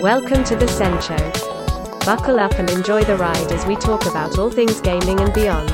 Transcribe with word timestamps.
Welcome 0.00 0.44
to 0.44 0.54
the 0.54 0.68
Sen 0.68 1.00
Show. 1.02 1.16
Buckle 2.06 2.38
up 2.38 2.52
and 2.52 2.70
enjoy 2.70 3.02
the 3.02 3.16
ride 3.16 3.50
as 3.50 3.66
we 3.66 3.74
talk 3.74 4.06
about 4.06 4.38
all 4.38 4.48
things 4.48 4.80
gaming 4.80 5.18
and 5.18 5.32
beyond. 5.34 5.68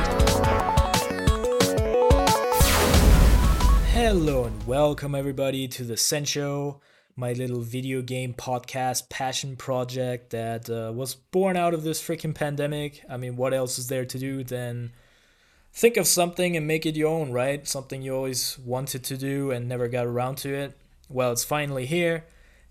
Hello 3.89 4.45
and 4.45 4.67
welcome 4.67 5.15
everybody 5.15 5.69
to 5.69 5.85
the 5.85 5.99
Sen 5.99 6.25
Show, 6.25 6.81
my 7.15 7.35
little 7.35 7.61
video 7.61 8.01
game 8.01 8.33
podcast 8.33 9.11
passion 9.11 9.57
project 9.57 10.31
that 10.31 10.71
uh, 10.71 10.93
was 10.95 11.15
born 11.15 11.59
out 11.59 11.75
of 11.75 11.83
this 11.83 12.03
freaking 12.03 12.35
pandemic. 12.35 13.05
I 13.07 13.19
mean, 13.19 13.37
what 13.37 13.53
else 13.53 13.79
is 13.79 13.89
there 13.89 14.07
to 14.07 14.19
do 14.19 14.43
than 14.45 14.93
think 15.77 15.99
of 15.99 16.07
something 16.07 16.57
and 16.57 16.67
make 16.67 16.87
it 16.87 16.97
your 16.97 17.11
own, 17.11 17.31
right? 17.31 17.69
Something 17.69 18.01
you 18.01 18.17
always 18.17 18.59
wanted 18.59 19.05
to 19.05 19.17
do 19.19 19.51
and 19.51 19.69
never 19.69 19.89
got 19.89 20.07
around 20.07 20.37
to 20.39 20.55
it. 20.55 20.77
Well, 21.11 21.33
it's 21.33 21.45
finally 21.45 21.85
here, 21.85 22.25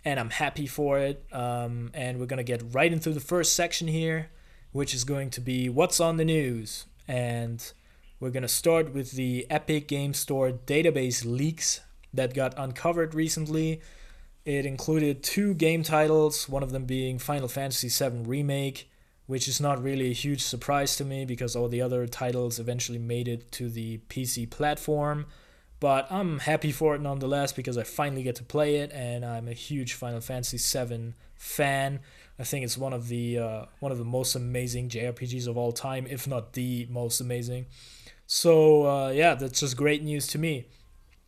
and 0.04 0.20
I'm 0.20 0.32
happy 0.32 0.66
for 0.66 0.98
it. 0.98 1.24
Um, 1.32 1.92
and 1.94 2.20
we're 2.20 2.26
gonna 2.26 2.44
get 2.44 2.64
right 2.74 2.92
into 2.92 3.12
the 3.12 3.20
first 3.20 3.54
section 3.54 3.88
here, 3.88 4.32
which 4.72 4.96
is 4.96 5.04
going 5.04 5.30
to 5.32 5.42
be 5.42 5.70
what's 5.70 6.00
on 6.00 6.18
the 6.18 6.26
news. 6.26 6.88
And 7.08 7.72
we're 8.20 8.32
gonna 8.32 8.48
start 8.48 8.92
with 8.92 9.12
the 9.12 9.46
Epic 9.52 9.88
Game 9.88 10.16
Store 10.16 10.52
database 10.52 11.24
leaks 11.24 11.82
that 12.12 12.34
got 12.34 12.56
uncovered 12.58 13.14
recently. 13.14 13.82
It 14.46 14.66
included 14.66 15.22
two 15.22 15.54
game 15.54 15.84
titles, 15.84 16.50
one 16.50 16.64
of 16.64 16.72
them 16.72 16.86
being 16.86 17.20
Final 17.20 17.48
Fantasy 17.48 17.88
VII 17.88 18.24
Remake 18.24 18.90
which 19.28 19.48
is 19.48 19.60
not 19.60 19.82
really 19.82 20.12
a 20.12 20.14
huge 20.14 20.42
surprise 20.42 20.96
to 20.98 21.06
me 21.06 21.26
because 21.26 21.56
all 21.56 21.68
the 21.68 21.82
other 21.82 22.06
titles 22.06 22.60
eventually 22.60 23.00
made 23.00 23.28
it 23.28 23.52
to 23.54 23.70
the 23.70 24.00
PC 24.10 24.50
platform. 24.50 25.26
But 25.80 26.12
I'm 26.12 26.40
happy 26.40 26.72
for 26.72 26.96
it 26.96 27.02
nonetheless 27.02 27.52
because 27.52 27.78
I 27.78 27.84
finally 27.84 28.24
get 28.24 28.36
to 28.38 28.44
play 28.44 28.78
it, 28.78 28.92
and 28.94 29.26
I'm 29.26 29.48
a 29.48 29.54
huge 29.54 29.94
Final 29.94 30.22
Fantasy 30.22 30.58
VII 30.58 31.14
fan. 31.36 32.00
I 32.40 32.44
think 32.44 32.64
it's 32.64 32.78
one 32.78 32.94
of 32.94 33.08
the 33.08 33.38
uh, 33.38 33.66
one 33.80 33.92
of 33.92 33.98
the 33.98 34.06
most 34.06 34.36
amazing 34.36 34.90
JRPGs 34.90 35.48
of 35.48 35.58
all 35.58 35.72
time, 35.72 36.08
if 36.10 36.28
not 36.28 36.54
the 36.54 36.88
most 36.90 37.20
amazing. 37.20 37.66
So 38.26 38.88
uh, 38.88 39.10
yeah, 39.10 39.36
that's 39.36 39.60
just 39.60 39.78
great 39.78 40.02
news 40.02 40.28
to 40.28 40.38
me. 40.38 40.68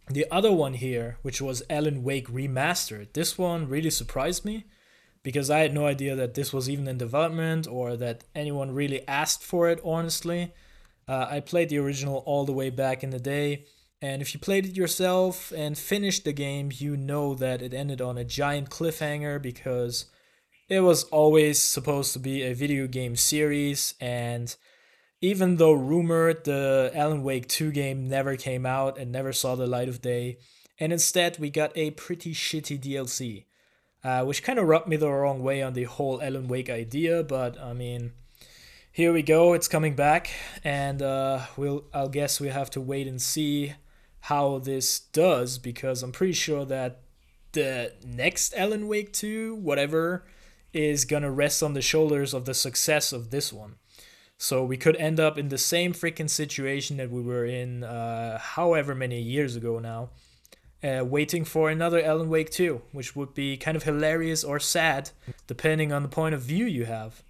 The 0.10 0.26
other 0.32 0.54
one 0.54 0.76
here, 0.76 1.18
which 1.22 1.42
was 1.42 1.62
Alan 1.70 2.02
Wake 2.02 2.30
remastered, 2.30 3.12
this 3.12 3.38
one 3.38 3.68
really 3.68 3.90
surprised 3.90 4.46
me 4.46 4.66
because 5.24 5.50
I 5.50 5.60
had 5.60 5.74
no 5.74 5.86
idea 5.86 6.16
that 6.16 6.34
this 6.34 6.54
was 6.54 6.70
even 6.70 6.88
in 6.88 6.98
development 6.98 7.68
or 7.68 7.96
that 7.98 8.24
anyone 8.36 8.72
really 8.72 9.08
asked 9.08 9.44
for 9.44 9.70
it, 9.70 9.80
honestly. 9.84 10.54
Uh, 11.08 11.28
I 11.30 11.40
played 11.40 11.70
the 11.70 11.78
original 11.78 12.24
all 12.26 12.46
the 12.46 12.54
way 12.54 12.70
back 12.70 13.04
in 13.04 13.12
the 13.12 13.20
day, 13.20 13.66
and 14.02 14.22
if 14.22 14.34
you 14.34 14.40
played 14.40 14.66
it 14.66 14.76
yourself 14.76 15.52
and 15.56 15.78
finished 15.78 16.26
the 16.26 16.34
game, 16.34 16.70
you 16.74 16.98
know 16.98 17.34
that 17.36 17.62
it 17.62 17.74
ended 17.74 18.02
on 18.02 18.18
a 18.18 18.26
giant 18.26 18.70
cliffhanger 18.70 19.42
because 19.42 20.06
it 20.70 20.82
was 20.82 21.06
always 21.06 21.62
supposed 21.62 22.14
to 22.14 22.20
be 22.20 22.44
a 22.44 22.54
video 22.54 22.88
game 22.88 23.16
series, 23.16 23.94
and 24.02 24.56
even 25.22 25.56
though 25.56 25.72
rumored 25.72 26.44
the 26.44 26.92
Alan 26.94 27.24
Wake 27.24 27.48
2 27.48 27.72
game 27.72 28.08
never 28.10 28.36
came 28.36 28.66
out 28.66 28.98
and 28.98 29.12
never 29.12 29.32
saw 29.32 29.56
the 29.56 29.66
light 29.66 29.88
of 29.88 30.02
day, 30.02 30.38
and 30.80 30.92
instead 30.92 31.40
we 31.40 31.50
got 31.50 31.72
a 31.76 31.92
pretty 31.92 32.34
shitty 32.34 32.80
DLC 32.80 33.46
uh, 34.04 34.24
which 34.24 34.44
kind 34.44 34.60
of 34.60 34.68
rubbed 34.68 34.88
me 34.88 34.96
the 34.96 35.10
wrong 35.10 35.42
way 35.42 35.62
on 35.62 35.74
the 35.74 35.84
whole 35.86 36.22
Alan 36.22 36.48
Wake 36.48 36.70
idea. 36.70 37.24
But 37.24 37.60
I 37.60 37.74
mean, 37.74 38.14
here 38.92 39.14
we 39.14 39.22
go. 39.22 39.54
It's 39.54 39.68
coming 39.68 39.96
back, 39.96 40.32
and 40.64 41.02
uh, 41.02 41.42
we'll. 41.56 41.86
I'll 41.94 42.10
guess 42.10 42.40
we 42.40 42.50
have 42.50 42.70
to 42.72 42.82
wait 42.82 43.08
and 43.08 43.22
see 43.22 43.74
how 44.22 44.60
this 44.60 45.00
does 45.00 45.58
because 45.58 46.04
I'm 46.04 46.12
pretty 46.12 46.34
sure 46.34 46.66
that 46.66 47.02
the 47.54 47.94
next 48.06 48.54
Alan 48.56 48.88
Wake 48.88 49.14
2, 49.14 49.56
whatever, 49.56 50.26
is 50.74 51.06
gonna 51.06 51.32
rest 51.32 51.64
on 51.64 51.74
the 51.74 51.82
shoulders 51.82 52.34
of 52.34 52.46
the 52.46 52.54
success 52.54 53.14
of 53.14 53.30
this 53.30 53.54
one. 53.54 53.76
So 54.38 54.64
we 54.64 54.78
could 54.78 54.96
end 54.98 55.20
up 55.20 55.38
in 55.38 55.50
the 55.50 55.58
same 55.58 55.94
freaking 55.94 56.30
situation 56.30 56.98
that 56.98 57.10
we 57.10 57.22
were 57.22 57.46
in 57.46 57.84
uh, 57.84 58.38
however 58.38 58.94
many 58.94 59.20
years 59.20 59.56
ago 59.56 59.80
now 59.80 60.10
uh, 60.84 61.04
waiting 61.04 61.44
for 61.44 61.70
another 61.70 62.02
Alan 62.04 62.30
Wake 62.30 62.50
2, 62.50 62.82
which 62.92 63.16
would 63.16 63.34
be 63.34 63.58
kind 63.58 63.76
of 63.76 63.84
hilarious 63.84 64.44
or 64.44 64.60
sad, 64.60 65.12
depending 65.48 65.92
on 65.92 66.04
the 66.04 66.10
point 66.10 66.36
of 66.36 66.42
view 66.42 66.66
you 66.66 66.86
have. 66.86 67.24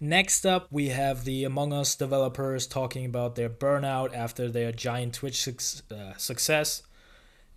Next 0.00 0.44
up, 0.44 0.66
we 0.70 0.88
have 0.88 1.24
the 1.24 1.44
Among 1.44 1.72
Us 1.72 1.94
developers 1.94 2.66
talking 2.66 3.06
about 3.06 3.36
their 3.36 3.48
burnout 3.48 4.14
after 4.14 4.50
their 4.50 4.72
giant 4.72 5.14
Twitch 5.14 5.42
su- 5.42 5.82
uh, 5.90 6.14
success. 6.16 6.82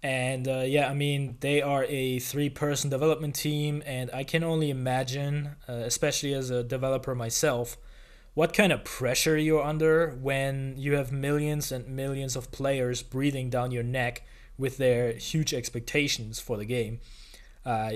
And 0.04 0.48
uh, 0.48 0.64
yeah, 0.66 0.90
I 0.90 0.94
mean, 0.94 1.38
they 1.42 1.62
are 1.62 1.84
a 1.86 2.20
three 2.20 2.50
person 2.50 2.90
development 2.90 3.36
team, 3.36 3.84
and 3.86 4.10
I 4.14 4.24
can 4.24 4.44
only 4.44 4.70
imagine, 4.70 5.56
uh, 5.68 5.74
especially 5.74 6.34
as 6.34 6.50
a 6.50 6.64
developer 6.64 7.16
myself, 7.16 7.78
what 8.34 8.54
kind 8.54 8.72
of 8.72 8.84
pressure 8.84 9.36
you're 9.36 9.64
under 9.64 10.12
when 10.12 10.76
you 10.78 10.94
have 10.94 11.12
millions 11.12 11.72
and 11.72 11.88
millions 11.88 12.36
of 12.36 12.52
players 12.52 13.02
breathing 13.02 13.50
down 13.50 13.72
your 13.72 13.84
neck 13.84 14.24
with 14.57 14.78
their 14.78 15.13
huge 15.13 15.53
expectations 15.53 16.40
for 16.40 16.57
the 16.57 16.66
game. 16.66 17.00
Uh, 17.66 17.94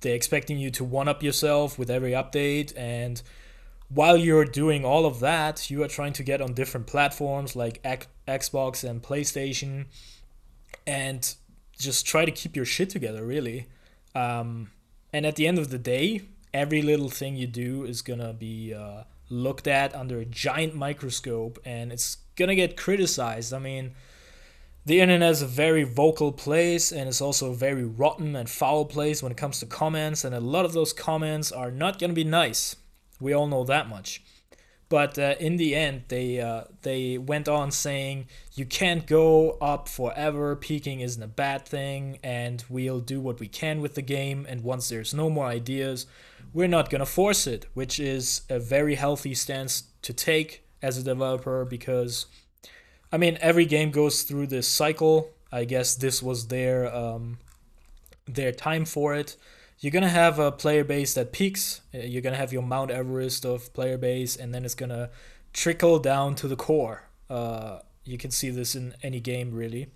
they're 0.00 0.14
expecting 0.14 0.58
you 0.58 0.70
to 0.70 0.84
one 0.84 1.08
up 1.08 1.22
yourself 1.22 1.78
with 1.78 1.90
every 1.90 2.12
update, 2.12 2.72
and 2.76 3.22
while 3.88 4.16
you're 4.16 4.44
doing 4.44 4.84
all 4.84 5.04
of 5.04 5.20
that, 5.20 5.70
you 5.70 5.82
are 5.82 5.88
trying 5.88 6.12
to 6.14 6.22
get 6.22 6.40
on 6.40 6.54
different 6.54 6.86
platforms 6.86 7.56
like 7.56 7.80
X- 7.84 8.06
Xbox 8.26 8.88
and 8.88 9.02
PlayStation, 9.02 9.86
and 10.86 11.34
just 11.78 12.06
try 12.06 12.24
to 12.24 12.30
keep 12.30 12.56
your 12.56 12.64
shit 12.64 12.88
together, 12.88 13.24
really. 13.24 13.66
Um, 14.14 14.70
and 15.12 15.26
at 15.26 15.36
the 15.36 15.46
end 15.46 15.58
of 15.58 15.70
the 15.70 15.78
day, 15.78 16.22
every 16.54 16.82
little 16.82 17.10
thing 17.10 17.36
you 17.36 17.46
do 17.46 17.84
is 17.84 18.00
gonna 18.00 18.32
be 18.32 18.72
uh, 18.72 19.04
looked 19.28 19.66
at 19.66 19.94
under 19.94 20.20
a 20.20 20.24
giant 20.24 20.74
microscope, 20.74 21.58
and 21.64 21.92
it's 21.92 22.16
gonna 22.36 22.54
get 22.54 22.76
criticized. 22.76 23.52
I 23.52 23.58
mean 23.58 23.94
the 24.84 25.00
internet 25.00 25.30
is 25.30 25.42
a 25.42 25.46
very 25.46 25.84
vocal 25.84 26.32
place 26.32 26.90
and 26.90 27.08
it's 27.08 27.20
also 27.20 27.50
a 27.50 27.54
very 27.54 27.84
rotten 27.84 28.34
and 28.34 28.48
foul 28.48 28.84
place 28.84 29.22
when 29.22 29.32
it 29.32 29.38
comes 29.38 29.60
to 29.60 29.66
comments, 29.66 30.24
and 30.24 30.34
a 30.34 30.40
lot 30.40 30.64
of 30.64 30.72
those 30.72 30.92
comments 30.92 31.52
are 31.52 31.70
not 31.70 31.98
going 31.98 32.10
to 32.10 32.14
be 32.14 32.24
nice. 32.24 32.76
We 33.20 33.32
all 33.32 33.46
know 33.46 33.64
that 33.64 33.88
much. 33.88 34.22
But 34.90 35.20
uh, 35.20 35.36
in 35.38 35.56
the 35.56 35.76
end, 35.76 36.04
they 36.08 36.40
uh, 36.40 36.64
they 36.82 37.16
went 37.16 37.48
on 37.48 37.70
saying 37.70 38.26
you 38.54 38.66
can't 38.66 39.06
go 39.06 39.52
up 39.60 39.88
forever. 39.88 40.56
Peaking 40.56 40.98
isn't 40.98 41.22
a 41.22 41.28
bad 41.28 41.64
thing, 41.64 42.18
and 42.24 42.64
we'll 42.68 42.98
do 42.98 43.20
what 43.20 43.38
we 43.38 43.46
can 43.46 43.80
with 43.80 43.94
the 43.94 44.02
game. 44.02 44.44
And 44.48 44.64
once 44.64 44.88
there's 44.88 45.14
no 45.14 45.30
more 45.30 45.46
ideas, 45.46 46.06
we're 46.52 46.66
not 46.66 46.90
gonna 46.90 47.06
force 47.06 47.46
it, 47.46 47.66
which 47.72 48.00
is 48.00 48.42
a 48.50 48.58
very 48.58 48.96
healthy 48.96 49.32
stance 49.32 49.84
to 50.02 50.12
take 50.12 50.64
as 50.82 50.98
a 50.98 51.04
developer 51.04 51.64
because 51.64 52.26
I 53.12 53.18
mean, 53.18 53.38
every 53.40 53.66
game 53.66 53.90
goes 53.90 54.22
through 54.22 54.48
this 54.48 54.68
cycle. 54.68 55.30
I 55.50 55.64
guess 55.64 55.96
this 55.96 56.22
was 56.22 56.46
their 56.46 56.94
um, 56.94 57.38
their 58.26 58.52
time 58.52 58.84
for 58.84 59.14
it. 59.14 59.36
You're 59.80 59.90
gonna 59.90 60.08
have 60.08 60.38
a 60.38 60.52
player 60.52 60.84
base 60.84 61.14
that 61.14 61.32
peaks. 61.32 61.80
Uh, 61.94 61.98
you're 61.98 62.22
gonna 62.22 62.36
have 62.36 62.52
your 62.52 62.62
Mount 62.62 62.90
Everest 62.90 63.44
of 63.44 63.72
player 63.72 63.98
base, 63.98 64.36
and 64.36 64.54
then 64.54 64.64
it's 64.64 64.74
gonna 64.74 65.10
trickle 65.52 65.98
down 65.98 66.34
to 66.36 66.48
the 66.48 66.56
core. 66.56 67.08
Uh, 67.28 67.80
you 68.04 68.18
can 68.18 68.30
see 68.30 68.50
this 68.50 68.74
in 68.74 68.94
any 69.02 69.20
game, 69.20 69.52
really, 69.52 69.88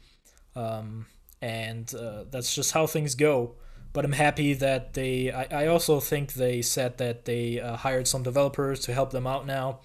um, 0.56 1.06
and 1.40 1.94
uh, 1.94 2.24
that's 2.30 2.54
just 2.54 2.72
how 2.72 2.86
things 2.86 3.14
go. 3.14 3.54
But 3.92 4.04
I'm 4.04 4.12
happy 4.12 4.54
that 4.54 4.94
they. 4.94 5.30
I, 5.30 5.46
I 5.64 5.66
also 5.68 6.00
think 6.00 6.32
they 6.32 6.62
said 6.62 6.98
that 6.98 7.26
they 7.26 7.60
uh, 7.60 7.76
hired 7.76 8.08
some 8.08 8.24
developers 8.24 8.80
to 8.80 8.92
help 8.92 9.12
them 9.12 9.26
out 9.26 9.46
now 9.46 9.80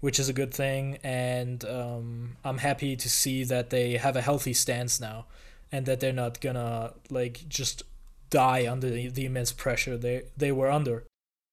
which 0.00 0.18
is 0.18 0.28
a 0.28 0.32
good 0.32 0.52
thing. 0.52 0.98
And 1.02 1.64
um, 1.64 2.36
I'm 2.44 2.58
happy 2.58 2.96
to 2.96 3.08
see 3.08 3.44
that 3.44 3.70
they 3.70 3.96
have 3.96 4.16
a 4.16 4.22
healthy 4.22 4.52
stance 4.52 5.00
now, 5.00 5.26
and 5.70 5.86
that 5.86 6.00
they're 6.00 6.12
not 6.12 6.40
gonna 6.40 6.94
like 7.10 7.48
just 7.48 7.82
die 8.30 8.70
under 8.70 8.88
the, 8.88 9.08
the 9.08 9.26
immense 9.26 9.52
pressure 9.52 9.96
they 9.96 10.22
they 10.36 10.52
were 10.52 10.70
under. 10.70 11.04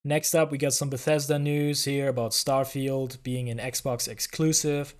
Next 0.03 0.33
up, 0.33 0.51
we 0.51 0.57
got 0.57 0.73
some 0.73 0.89
Bethesda 0.89 1.37
news 1.37 1.83
here 1.83 2.07
about 2.07 2.31
Starfield 2.31 3.21
being 3.23 3.49
an 3.49 3.57
Xbox 3.57 4.07
exclusive. 4.07 4.95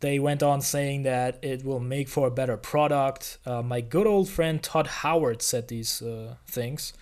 They 0.00 0.18
went 0.18 0.42
on 0.42 0.60
saying 0.60 1.04
that 1.04 1.42
it 1.42 1.64
will 1.64 1.80
make 1.80 2.08
for 2.08 2.26
a 2.26 2.30
better 2.30 2.58
product. 2.58 3.38
Uh, 3.46 3.62
my 3.62 3.80
good 3.80 4.06
old 4.06 4.28
friend 4.28 4.62
Todd 4.62 4.86
Howard 4.86 5.40
said 5.40 5.68
these 5.68 6.02
uh, 6.02 6.34
things. 6.46 6.92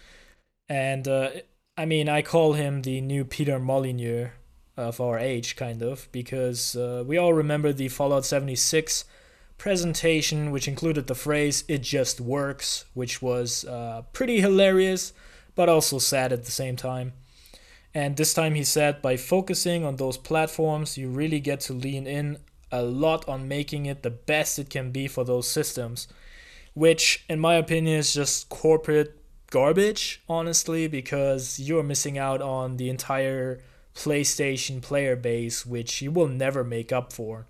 And 0.68 1.08
uh, 1.08 1.30
I 1.76 1.84
mean, 1.84 2.08
I 2.08 2.22
call 2.22 2.52
him 2.52 2.82
the 2.82 3.00
new 3.00 3.24
Peter 3.24 3.58
Molyneux 3.58 4.28
of 4.76 5.00
our 5.00 5.18
age, 5.18 5.56
kind 5.56 5.82
of, 5.82 6.08
because 6.12 6.76
uh, 6.76 7.04
we 7.06 7.18
all 7.18 7.32
remember 7.32 7.72
the 7.72 7.88
Fallout 7.88 8.24
76 8.24 9.04
presentation, 9.58 10.50
which 10.50 10.66
included 10.66 11.06
the 11.06 11.14
phrase, 11.14 11.64
it 11.68 11.82
just 11.82 12.20
works, 12.20 12.84
which 12.94 13.22
was 13.22 13.64
uh, 13.64 14.02
pretty 14.12 14.40
hilarious, 14.40 15.12
but 15.54 15.68
also 15.68 15.98
sad 15.98 16.32
at 16.32 16.44
the 16.44 16.50
same 16.50 16.76
time. 16.76 17.12
And 17.94 18.16
this 18.16 18.32
time 18.32 18.54
he 18.54 18.64
said, 18.64 19.02
by 19.02 19.16
focusing 19.16 19.84
on 19.84 19.96
those 19.96 20.16
platforms, 20.16 20.96
you 20.96 21.08
really 21.10 21.40
get 21.40 21.60
to 21.60 21.74
lean 21.74 22.06
in 22.06 22.38
a 22.70 22.82
lot 22.82 23.28
on 23.28 23.46
making 23.46 23.84
it 23.86 24.02
the 24.02 24.10
best 24.10 24.58
it 24.58 24.70
can 24.70 24.90
be 24.90 25.06
for 25.06 25.24
those 25.24 25.46
systems, 25.46 26.08
which, 26.72 27.24
in 27.28 27.38
my 27.38 27.54
opinion, 27.54 27.98
is 27.98 28.14
just 28.14 28.48
corporate 28.48 29.18
garbage, 29.50 30.22
honestly, 30.28 30.88
because 30.88 31.60
you're 31.60 31.82
missing 31.82 32.16
out 32.16 32.40
on 32.40 32.78
the 32.78 32.88
entire 32.88 33.60
PlayStation 33.94 34.80
player 34.80 35.16
base, 35.16 35.66
which 35.66 36.02
you 36.02 36.10
will 36.10 36.28
never 36.28 36.64
make 36.64 36.92
up 36.92 37.12
for. 37.12 37.46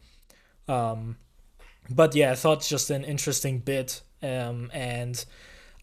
Um, 0.68 1.16
but 1.90 2.14
yeah, 2.14 2.32
I 2.32 2.34
thought 2.34 2.62
just 2.62 2.90
an 2.90 3.04
interesting 3.04 3.58
bit. 3.58 4.02
Um, 4.22 4.70
and 4.72 5.24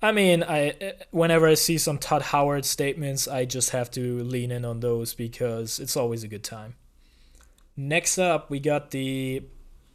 I 0.02 0.12
mean, 0.12 0.44
I 0.44 0.94
whenever 1.12 1.48
I 1.48 1.56
see 1.56 1.78
some 1.78 1.98
Todd 1.98 2.22
Howard 2.24 2.66
statements, 2.66 3.28
I 3.28 3.46
just 3.46 3.72
have 3.72 3.92
to 3.92 4.24
lean 4.24 4.52
in 4.52 4.64
on 4.64 4.80
those 4.80 5.14
because 5.14 5.80
it's 5.80 5.98
always 5.98 6.24
a 6.24 6.28
good 6.28 6.44
time. 6.44 6.76
Next 7.76 8.18
up, 8.18 8.50
we 8.50 8.60
got 8.60 8.92
the 8.92 9.44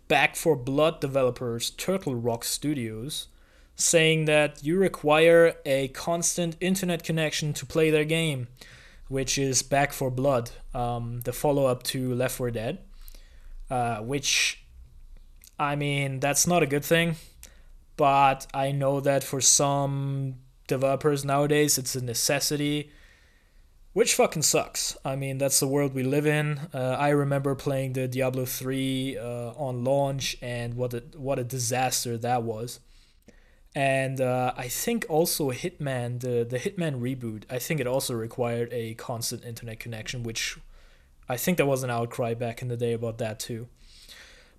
Back 0.09 0.37
4 0.37 0.57
Blood 0.57 1.01
developers, 1.01 1.71
Turtle 1.71 2.15
Rock 2.15 2.45
Studios, 2.45 3.29
saying 3.77 4.27
that 4.27 4.63
you 4.63 4.79
require 4.79 5.55
a 5.65 5.89
constant 5.89 6.57
internet 6.61 7.03
connection 7.03 7.53
to 7.55 7.67
play 7.67 7.91
their 7.91 8.05
game, 8.05 8.49
which 9.15 9.39
is 9.39 9.63
Back 9.63 9.93
4 9.93 10.11
Blood, 10.11 10.51
um, 10.75 11.21
the 11.21 11.33
follow 11.33 11.67
up 11.67 11.85
to 11.85 12.13
Left 12.17 12.35
4 12.35 12.51
Dead, 12.51 12.81
uh, 13.71 13.99
which 13.99 14.65
I 15.57 15.77
mean, 15.77 16.19
that's 16.19 16.49
not 16.49 16.65
a 16.65 16.67
good 16.67 16.85
thing, 16.85 17.15
but 17.97 18.49
I 18.53 18.73
know 18.73 18.99
that 18.99 19.23
for 19.23 19.41
some 19.41 20.35
developers 20.67 21.25
nowadays, 21.25 21.79
it's 21.79 21.95
a 21.95 22.03
necessity, 22.03 22.91
which 23.93 24.15
fucking 24.15 24.43
sucks. 24.43 24.97
I 25.05 25.15
mean, 25.15 25.39
that's 25.39 25.61
the 25.61 25.69
world 25.69 25.95
we 25.95 26.03
live 26.03 26.27
in. 26.27 26.59
Uh, 26.75 26.97
I 26.99 27.11
remember 27.11 27.55
playing 27.55 27.93
the 27.93 28.09
Diablo 28.09 28.45
3 28.45 29.17
uh, 29.17 29.23
on 29.57 29.85
launch, 29.85 30.37
and 30.43 30.75
what 30.75 30.93
a, 30.93 31.05
what 31.17 31.39
a 31.39 31.45
disaster 31.45 32.19
that 32.19 32.43
was. 32.43 32.81
And 33.75 34.21
uh, 34.21 34.53
I 34.57 34.69
think 34.69 35.05
also 35.09 35.51
Hitman, 35.51 36.21
the, 36.21 36.45
the 36.49 36.59
Hitman 36.59 37.01
reboot, 37.01 37.43
I 37.51 37.59
think 37.59 37.81
it 37.81 37.87
also 37.87 38.15
required 38.15 38.69
a 38.73 38.95
constant 38.95 39.45
internet 39.45 39.81
connection, 39.81 40.23
which 40.23 40.57
I 41.29 41.37
think 41.37 41.57
there 41.57 41.67
was 41.67 41.83
an 41.83 41.91
outcry 41.91 42.35
back 42.35 42.63
in 42.63 42.69
the 42.69 42.77
day 42.77 42.93
about 42.93 43.19
that 43.19 43.41
too. 43.41 43.69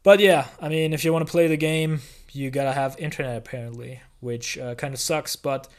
But 0.04 0.20
yeah, 0.20 0.48
I 0.60 0.68
mean, 0.68 0.94
if 0.94 1.06
you 1.06 1.14
want 1.14 1.26
to 1.26 1.32
play 1.32 1.48
the 1.48 1.58
game, 1.58 2.02
you 2.32 2.52
gotta 2.52 2.74
have 2.74 2.98
internet 3.00 3.38
apparently, 3.38 4.02
which 4.20 4.58
uh, 4.58 4.76
kind 4.76 4.94
of 4.94 5.00
sucks. 5.00 5.36
But 5.36 5.70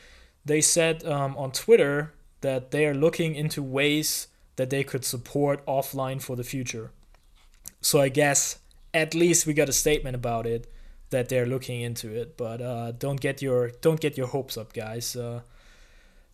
they 0.45 0.63
said 0.63 1.05
um, 1.05 1.37
on 1.37 1.53
Twitter 1.53 2.15
that 2.41 2.71
they 2.71 2.87
are 2.87 2.95
looking 2.95 3.35
into 3.35 3.63
ways 3.63 4.29
that 4.57 4.71
they 4.71 4.83
could 4.83 5.05
support 5.05 5.65
offline 5.67 6.23
for 6.23 6.37
the 6.37 6.45
future. 6.45 6.91
So 7.81 8.01
I 8.01 8.09
guess 8.09 8.59
at 8.95 9.15
least 9.15 9.47
we 9.47 9.53
got 9.53 9.69
a 9.69 9.73
statement 9.73 10.17
about 10.17 10.47
it 10.47 10.73
that 11.11 11.29
they're 11.29 11.47
looking 11.47 11.81
into 11.81 12.15
it. 12.15 12.37
But 12.37 12.61
uh, 12.61 12.93
don't 12.93 13.21
get 13.21 13.43
your 13.43 13.71
don't 13.81 14.01
get 14.01 14.17
your 14.17 14.29
hopes 14.29 14.57
up, 14.57 14.73
guys. 14.73 15.17
Uh, 15.17 15.43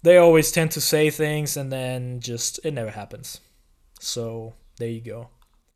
they 0.02 0.16
always 0.16 0.50
tend 0.50 0.72
to 0.72 0.80
say 0.80 1.10
things 1.10 1.56
and 1.56 1.72
then 1.72 2.20
just 2.20 2.60
it 2.64 2.72
never 2.72 2.90
happens. 2.90 3.40
So 4.00 4.54
there 4.78 4.88
you 4.88 5.00
go. 5.00 5.28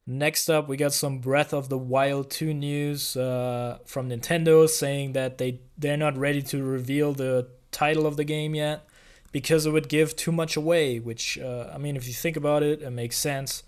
Next 0.06 0.48
up, 0.48 0.68
we 0.68 0.76
got 0.76 0.92
some 0.92 1.18
Breath 1.18 1.52
of 1.52 1.68
the 1.68 1.78
Wild 1.78 2.30
2 2.30 2.54
news 2.54 3.16
uh, 3.16 3.78
from 3.86 4.08
Nintendo 4.08 4.68
saying 4.68 5.12
that 5.12 5.38
they 5.38 5.60
they're 5.76 5.96
not 5.96 6.16
ready 6.16 6.42
to 6.42 6.62
reveal 6.62 7.12
the 7.12 7.48
title 7.72 8.06
of 8.06 8.16
the 8.16 8.24
game 8.24 8.54
yet 8.54 8.86
because 9.32 9.66
it 9.66 9.70
would 9.70 9.88
give 9.88 10.14
too 10.14 10.32
much 10.32 10.56
away. 10.56 11.00
Which 11.00 11.38
uh, 11.38 11.70
I 11.74 11.78
mean, 11.78 11.96
if 11.96 12.06
you 12.06 12.14
think 12.14 12.36
about 12.36 12.62
it, 12.62 12.82
it 12.82 12.90
makes 12.90 13.16
sense. 13.16 13.64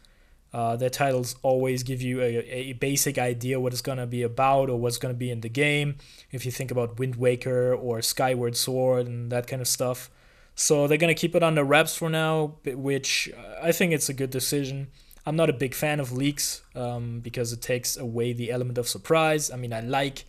Uh, 0.52 0.76
their 0.76 0.90
titles 0.90 1.36
always 1.42 1.82
give 1.82 2.00
you 2.00 2.20
a, 2.20 2.38
a 2.48 2.72
basic 2.74 3.18
idea 3.18 3.60
what 3.60 3.72
it's 3.72 3.82
gonna 3.82 4.06
be 4.06 4.22
about 4.22 4.70
or 4.70 4.78
what's 4.78 4.98
gonna 4.98 5.14
be 5.14 5.30
in 5.30 5.40
the 5.40 5.48
game. 5.48 5.96
If 6.30 6.46
you 6.46 6.52
think 6.52 6.70
about 6.70 6.98
Wind 6.98 7.16
Waker 7.16 7.74
or 7.74 8.00
Skyward 8.00 8.56
Sword 8.56 9.06
and 9.06 9.30
that 9.30 9.46
kind 9.46 9.60
of 9.60 9.68
stuff, 9.68 10.10
so 10.54 10.86
they're 10.86 10.98
gonna 10.98 11.14
keep 11.14 11.34
it 11.34 11.42
under 11.42 11.64
wraps 11.64 11.96
for 11.96 12.08
now, 12.08 12.56
which 12.64 13.30
I 13.62 13.72
think 13.72 13.92
it's 13.92 14.08
a 14.08 14.14
good 14.14 14.30
decision 14.30 14.88
I'm 15.28 15.36
not 15.36 15.50
a 15.50 15.52
big 15.52 15.74
fan 15.74 16.00
of 16.00 16.10
leaks 16.10 16.62
um, 16.74 17.20
because 17.20 17.52
it 17.52 17.60
takes 17.60 17.98
away 17.98 18.32
the 18.32 18.50
element 18.50 18.78
of 18.78 18.88
surprise. 18.88 19.50
I 19.50 19.56
mean, 19.56 19.74
I 19.74 19.80
like 19.80 20.24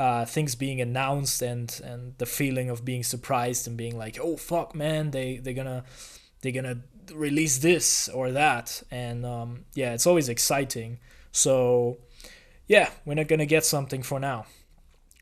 uh, 0.00 0.24
things 0.24 0.56
being 0.56 0.80
announced 0.80 1.42
and 1.42 1.80
and 1.84 2.18
the 2.18 2.26
feeling 2.26 2.68
of 2.68 2.84
being 2.84 3.04
surprised 3.04 3.68
and 3.68 3.76
being 3.76 3.96
like, 3.96 4.18
oh 4.20 4.36
fuck, 4.36 4.74
man, 4.74 5.12
they 5.12 5.36
they're 5.36 5.54
gonna 5.54 5.84
they're 6.40 6.50
gonna 6.50 6.78
release 7.14 7.58
this 7.58 8.08
or 8.08 8.32
that, 8.32 8.82
and 8.90 9.24
um, 9.24 9.64
yeah, 9.74 9.92
it's 9.92 10.06
always 10.06 10.28
exciting. 10.28 10.98
So 11.30 11.98
yeah, 12.68 12.90
we're 13.04 13.14
not 13.14 13.28
gonna 13.28 13.46
get 13.46 13.64
something 13.64 14.02
for 14.02 14.20
now, 14.20 14.46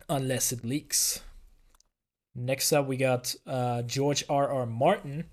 unless 0.09 0.53
it 0.53 0.65
leaks. 0.65 1.21
Next 2.35 2.73
up, 2.73 2.87
we 2.87 2.97
got 2.97 3.35
uh, 3.47 3.83
George 3.83 4.25
R. 4.29 4.49
R. 4.49 4.67
Martin 4.67 5.25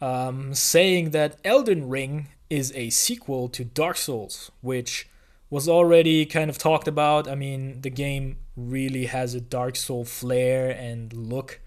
um, 0.00 0.52
saying 0.52 1.10
that 1.10 1.36
Elden 1.44 1.88
Ring 1.88 2.28
is 2.50 2.72
a 2.74 2.90
sequel 2.90 3.48
to 3.48 3.64
Dark 3.64 3.96
Souls, 3.96 4.50
which 4.60 5.08
was 5.48 5.68
already 5.68 6.26
kind 6.26 6.50
of 6.50 6.58
talked 6.58 6.88
about. 6.88 7.28
I 7.28 7.34
mean, 7.34 7.80
the 7.80 7.90
game 7.90 8.38
really 8.56 9.06
has 9.06 9.34
a 9.34 9.40
Dark 9.40 9.76
Soul 9.76 10.04
flair 10.04 10.70
and 10.70 11.12
look 11.12 11.60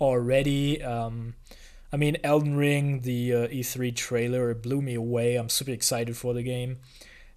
already. 0.00 0.82
Um, 0.82 1.34
I 1.92 1.96
mean, 1.96 2.16
Elden 2.24 2.56
Ring, 2.56 3.00
the 3.00 3.34
uh, 3.34 3.48
E3 3.48 3.94
trailer, 3.94 4.54
blew 4.54 4.80
me 4.80 4.94
away. 4.94 5.36
I'm 5.36 5.50
super 5.50 5.72
excited 5.72 6.16
for 6.16 6.32
the 6.32 6.42
game. 6.42 6.78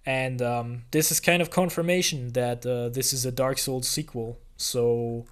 And 0.06 0.40
um, 0.40 0.84
this 0.92 1.10
is 1.10 1.20
kind 1.20 1.42
of 1.42 1.50
confirmation 1.50 2.32
that 2.32 2.64
uh, 2.64 2.88
this 2.88 3.12
is 3.12 3.26
a 3.26 3.32
Dark 3.32 3.58
Souls 3.58 3.88
sequel. 3.88 4.38
So 4.56 5.26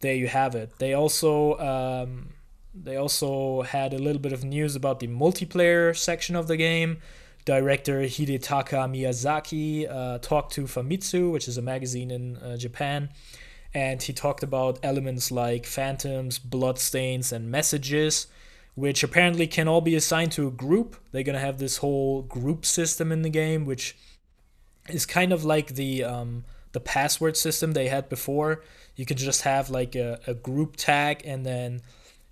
there 0.00 0.14
you 0.14 0.28
have 0.28 0.54
it. 0.54 0.78
They 0.78 0.94
also 0.94 1.58
um, 1.58 2.30
they 2.74 2.96
also 2.96 3.62
had 3.62 3.92
a 3.92 3.98
little 3.98 4.20
bit 4.20 4.32
of 4.32 4.44
news 4.44 4.76
about 4.76 5.00
the 5.00 5.08
multiplayer 5.08 5.96
section 5.96 6.36
of 6.36 6.48
the 6.48 6.56
game. 6.56 6.98
Director 7.44 8.02
Hidetaka 8.02 8.88
Miyazaki 8.90 9.90
uh, 9.90 10.18
talked 10.18 10.52
to 10.52 10.64
Famitsu, 10.64 11.32
which 11.32 11.48
is 11.48 11.56
a 11.56 11.62
magazine 11.62 12.10
in 12.10 12.36
uh, 12.36 12.56
Japan, 12.58 13.08
and 13.72 14.02
he 14.02 14.12
talked 14.12 14.42
about 14.42 14.78
elements 14.82 15.30
like 15.30 15.64
phantoms, 15.64 16.38
bloodstains, 16.38 17.32
and 17.32 17.50
messages, 17.50 18.26
which 18.78 19.02
apparently 19.02 19.46
can 19.46 19.66
all 19.66 19.80
be 19.80 19.96
assigned 19.96 20.30
to 20.32 20.46
a 20.46 20.50
group. 20.50 20.96
They're 21.10 21.24
gonna 21.24 21.40
have 21.40 21.58
this 21.58 21.78
whole 21.78 22.22
group 22.22 22.64
system 22.64 23.10
in 23.10 23.22
the 23.22 23.30
game, 23.30 23.64
which 23.64 23.96
is 24.88 25.04
kind 25.04 25.32
of 25.32 25.44
like 25.44 25.74
the 25.74 26.04
um, 26.04 26.44
the 26.72 26.80
password 26.80 27.36
system 27.36 27.72
they 27.72 27.88
had 27.88 28.08
before. 28.08 28.62
You 28.94 29.04
can 29.04 29.16
just 29.16 29.42
have 29.42 29.68
like 29.68 29.96
a, 29.96 30.20
a 30.28 30.34
group 30.34 30.76
tag 30.76 31.22
and 31.24 31.44
then 31.44 31.82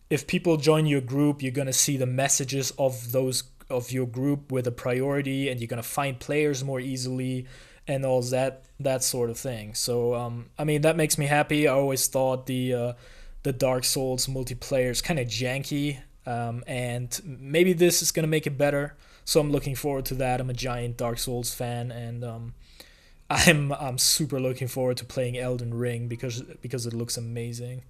if 0.08 0.26
people 0.26 0.56
join 0.56 0.86
your 0.86 1.00
group, 1.00 1.42
you're 1.42 1.52
gonna 1.52 1.72
see 1.72 1.96
the 1.96 2.06
messages 2.06 2.70
of 2.78 3.12
those 3.12 3.44
of 3.68 3.90
your 3.90 4.06
group 4.06 4.52
with 4.52 4.66
a 4.68 4.72
priority, 4.72 5.48
and 5.48 5.60
you're 5.60 5.66
gonna 5.66 5.82
find 5.82 6.20
players 6.20 6.62
more 6.62 6.78
easily, 6.80 7.46
and 7.88 8.04
all 8.04 8.22
that 8.22 8.64
that 8.78 9.02
sort 9.02 9.30
of 9.30 9.38
thing. 9.38 9.74
So 9.74 10.14
um, 10.14 10.46
I 10.58 10.64
mean 10.64 10.82
that 10.82 10.96
makes 10.96 11.18
me 11.18 11.26
happy. 11.26 11.66
I 11.66 11.72
always 11.72 12.06
thought 12.06 12.46
the 12.46 12.74
uh, 12.74 12.92
the 13.42 13.52
Dark 13.52 13.84
Souls 13.84 14.26
multiplayer 14.26 14.90
is 14.90 15.02
kind 15.02 15.18
of 15.18 15.26
janky, 15.26 15.98
um, 16.26 16.64
and 16.66 17.20
maybe 17.24 17.72
this 17.72 18.02
is 18.02 18.12
gonna 18.12 18.26
make 18.26 18.46
it 18.46 18.58
better. 18.58 18.96
So 19.24 19.40
I'm 19.40 19.50
looking 19.50 19.74
forward 19.74 20.04
to 20.06 20.14
that. 20.16 20.40
I'm 20.40 20.50
a 20.50 20.54
giant 20.54 20.96
Dark 20.96 21.18
Souls 21.18 21.52
fan, 21.54 21.90
and 21.90 22.24
um, 22.24 22.54
I'm 23.30 23.72
I'm 23.72 23.98
super 23.98 24.40
looking 24.40 24.68
forward 24.68 24.96
to 24.98 25.04
playing 25.04 25.38
Elden 25.38 25.74
Ring 25.74 26.08
because 26.08 26.42
because 26.62 26.86
it 26.86 26.92
looks 26.92 27.16
amazing. 27.16 27.82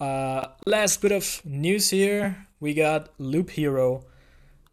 Uh, 0.00 0.48
last 0.64 1.02
bit 1.02 1.10
of 1.10 1.40
news 1.44 1.90
here 1.90 2.46
we 2.60 2.74
got 2.74 3.08
Loop 3.18 3.50
Hero, 3.50 4.04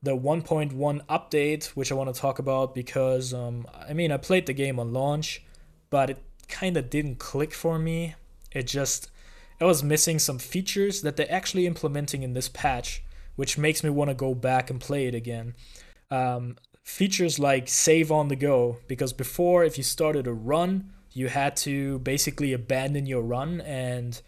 the 0.01 0.15
1.1 0.15 1.05
update, 1.05 1.65
which 1.67 1.91
I 1.91 1.95
want 1.95 2.13
to 2.13 2.19
talk 2.19 2.39
about 2.39 2.73
because, 2.73 3.33
um, 3.33 3.67
I 3.87 3.93
mean, 3.93 4.11
I 4.11 4.17
played 4.17 4.45
the 4.45 4.53
game 4.53 4.79
on 4.79 4.93
launch, 4.93 5.43
but 5.89 6.09
it 6.09 6.17
kind 6.47 6.77
of 6.77 6.89
didn't 6.89 7.19
click 7.19 7.53
for 7.53 7.77
me. 7.77 8.15
It 8.51 8.67
just, 8.67 9.11
it 9.59 9.65
was 9.65 9.83
missing 9.83 10.19
some 10.19 10.39
features 10.39 11.01
that 11.01 11.15
they're 11.15 11.31
actually 11.31 11.65
implementing 11.65 12.23
in 12.23 12.33
this 12.33 12.49
patch, 12.49 13.03
which 13.35 13.57
makes 13.57 13.83
me 13.83 13.89
want 13.89 14.09
to 14.09 14.15
go 14.15 14.33
back 14.33 14.69
and 14.69 14.79
play 14.79 15.07
it 15.07 15.15
again. 15.15 15.55
Um, 16.11 16.57
features 16.83 17.39
like 17.39 17.67
save 17.67 18.11
on 18.11 18.27
the 18.27 18.35
go, 18.35 18.77
because 18.87 19.13
before, 19.13 19.63
if 19.63 19.77
you 19.77 19.83
started 19.83 20.27
a 20.27 20.33
run, 20.33 20.91
you 21.15 21.29
had 21.29 21.55
to 21.55 21.99
basically 21.99 22.53
abandon 22.53 23.05
your 23.05 23.21
run 23.21 23.61
and 23.61 24.21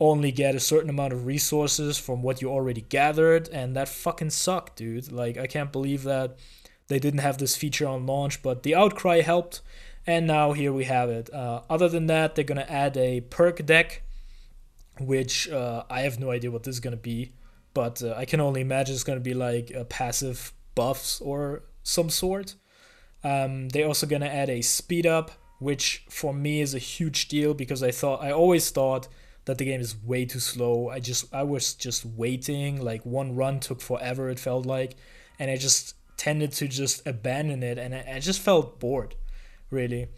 only 0.00 0.32
get 0.32 0.54
a 0.54 0.60
certain 0.60 0.90
amount 0.90 1.12
of 1.12 1.26
resources 1.26 1.98
from 1.98 2.22
what 2.22 2.42
you 2.42 2.50
already 2.50 2.80
gathered 2.80 3.48
and 3.50 3.76
that 3.76 3.88
fucking 3.88 4.30
sucked 4.30 4.76
dude 4.76 5.12
like 5.12 5.38
i 5.38 5.46
can't 5.46 5.70
believe 5.70 6.02
that 6.02 6.36
they 6.88 6.98
didn't 6.98 7.20
have 7.20 7.38
this 7.38 7.56
feature 7.56 7.86
on 7.86 8.04
launch 8.04 8.42
but 8.42 8.64
the 8.64 8.74
outcry 8.74 9.20
helped 9.20 9.60
and 10.06 10.26
now 10.26 10.52
here 10.52 10.72
we 10.72 10.84
have 10.84 11.08
it 11.08 11.32
uh, 11.32 11.60
other 11.70 11.88
than 11.88 12.06
that 12.06 12.34
they're 12.34 12.44
to 12.44 12.72
add 12.72 12.96
a 12.96 13.20
perk 13.20 13.64
deck 13.64 14.02
which 15.00 15.48
uh, 15.50 15.84
i 15.90 16.00
have 16.00 16.18
no 16.20 16.30
idea 16.30 16.50
what 16.50 16.62
this 16.62 16.74
is 16.74 16.80
going 16.80 16.96
to 16.96 17.02
be 17.02 17.32
but 17.74 18.02
uh, 18.02 18.14
i 18.16 18.24
can 18.24 18.40
only 18.40 18.60
imagine 18.60 18.94
it's 18.94 19.04
going 19.04 19.18
to 19.18 19.22
be 19.22 19.34
like 19.34 19.70
a 19.70 19.84
passive 19.84 20.52
buffs 20.74 21.20
or 21.20 21.62
some 21.82 22.10
sort 22.10 22.54
Um, 23.24 23.70
they're 23.70 23.86
also 23.86 24.06
gonna 24.06 24.26
add 24.26 24.50
a 24.50 24.60
speed 24.62 25.06
up, 25.06 25.30
which 25.58 26.04
for 26.10 26.34
me 26.34 26.60
is 26.60 26.74
a 26.74 26.78
huge 26.78 27.28
deal 27.28 27.54
because 27.54 27.82
I 27.82 27.90
thought 27.90 28.22
I 28.22 28.30
always 28.32 28.70
thought 28.70 29.08
that 29.46 29.56
the 29.58 29.64
game 29.64 29.80
is 29.80 29.96
way 29.96 30.26
too 30.26 30.40
slow. 30.40 30.90
I 30.90 31.00
just 31.00 31.32
I 31.34 31.42
was 31.42 31.74
just 31.74 32.04
waiting. 32.04 32.82
Like 32.82 33.02
one 33.06 33.34
run 33.34 33.60
took 33.60 33.80
forever. 33.80 34.28
It 34.28 34.38
felt 34.38 34.66
like, 34.66 34.96
and 35.38 35.50
I 35.50 35.56
just 35.56 35.94
tended 36.18 36.52
to 36.52 36.68
just 36.68 37.06
abandon 37.06 37.62
it, 37.62 37.78
and 37.78 37.94
I, 37.94 38.04
I 38.16 38.20
just 38.20 38.40
felt 38.40 38.78
bored, 38.78 39.14
really. 39.70 40.08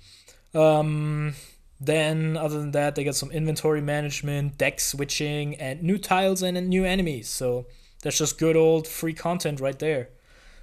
Um, 0.54 1.34
then 1.80 2.36
other 2.36 2.58
than 2.58 2.70
that, 2.72 2.94
they 2.94 3.04
got 3.04 3.14
some 3.14 3.30
inventory 3.30 3.80
management, 3.80 4.56
deck 4.56 4.80
switching, 4.80 5.54
and 5.56 5.82
new 5.82 5.98
tiles 5.98 6.42
and 6.42 6.68
new 6.68 6.84
enemies. 6.84 7.28
So 7.28 7.66
that's 8.02 8.18
just 8.18 8.38
good 8.38 8.56
old 8.56 8.86
free 8.86 9.12
content 9.12 9.60
right 9.60 9.78
there. 9.78 10.10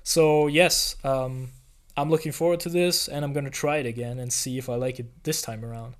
So 0.03 0.48
yes, 0.48 0.96
um, 1.03 1.50
I'm 1.96 2.10
looking 2.10 2.32
forward 2.32 2.60
to 2.62 2.70
this, 2.70 3.08
and 3.08 3.24
I'm 3.24 3.34
gonna 3.34 3.51
try 3.51 3.77
it 3.77 3.86
again 3.86 4.20
and 4.20 4.34
see 4.34 4.58
if 4.58 4.70
I 4.70 4.75
like 4.75 5.00
it 5.00 5.24
this 5.24 5.41
time 5.41 5.63
around. 5.63 5.96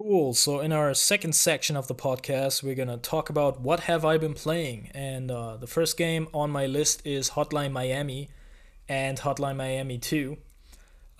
Cool. 0.00 0.34
So 0.34 0.60
in 0.60 0.72
our 0.72 0.94
second 0.94 1.34
section 1.34 1.76
of 1.76 1.88
the 1.88 1.94
podcast, 1.94 2.62
we're 2.62 2.74
gonna 2.74 2.98
talk 2.98 3.30
about 3.30 3.60
what 3.60 3.80
have 3.80 4.04
I 4.04 4.18
been 4.18 4.34
playing, 4.34 4.90
and 4.94 5.30
uh, 5.30 5.56
the 5.56 5.66
first 5.66 5.96
game 5.96 6.28
on 6.34 6.50
my 6.50 6.66
list 6.66 7.06
is 7.06 7.30
Hotline 7.30 7.72
Miami, 7.72 8.28
and 8.88 9.18
Hotline 9.18 9.56
Miami 9.56 9.98
2. 9.98 10.36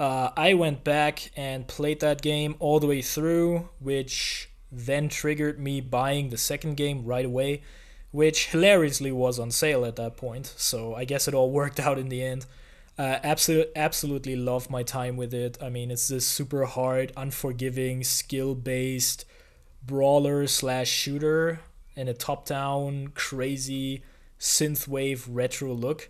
Uh, 0.00 0.30
I 0.35 0.54
went 0.54 0.83
back 0.83 1.30
and 1.37 1.69
played 1.69 2.00
that 2.00 2.23
game 2.23 2.57
all 2.59 2.80
the 2.80 2.87
way 2.87 3.02
through, 3.02 3.69
which 3.80 4.49
then 4.73 5.11
triggered 5.11 5.61
me 5.61 5.83
buying 5.83 6.30
the 6.30 6.38
second 6.38 6.78
game 6.78 7.04
right 7.04 7.26
away, 7.26 7.61
which 8.11 8.47
hilariously 8.47 9.12
was 9.12 9.38
on 9.38 9.50
sale 9.50 9.85
at 9.85 9.97
that 9.97 10.16
point. 10.16 10.54
So 10.57 10.95
I 10.95 11.04
guess 11.04 11.28
it 11.28 11.35
all 11.35 11.50
worked 11.61 11.78
out 11.78 11.99
in 11.99 12.09
the 12.09 12.23
end. 12.23 12.47
Uh, 12.99 13.19
absolutely, 13.23 13.73
absolutely 13.76 14.37
love 14.37 14.71
my 14.71 14.83
time 14.83 15.19
with 15.19 15.35
it. 15.35 15.59
I 15.61 15.69
mean, 15.69 15.90
it's 15.90 16.09
this 16.09 16.26
super 16.26 16.64
hard, 16.64 17.12
unforgiving, 17.14 18.02
skill-based 18.02 19.26
brawler 19.87 20.47
slash 20.47 20.88
shooter 20.88 21.61
in 21.95 22.09
a 22.09 22.14
top-down, 22.14 23.09
crazy 23.09 24.02
synthwave 24.38 25.26
retro 25.28 25.75
look. 25.75 26.09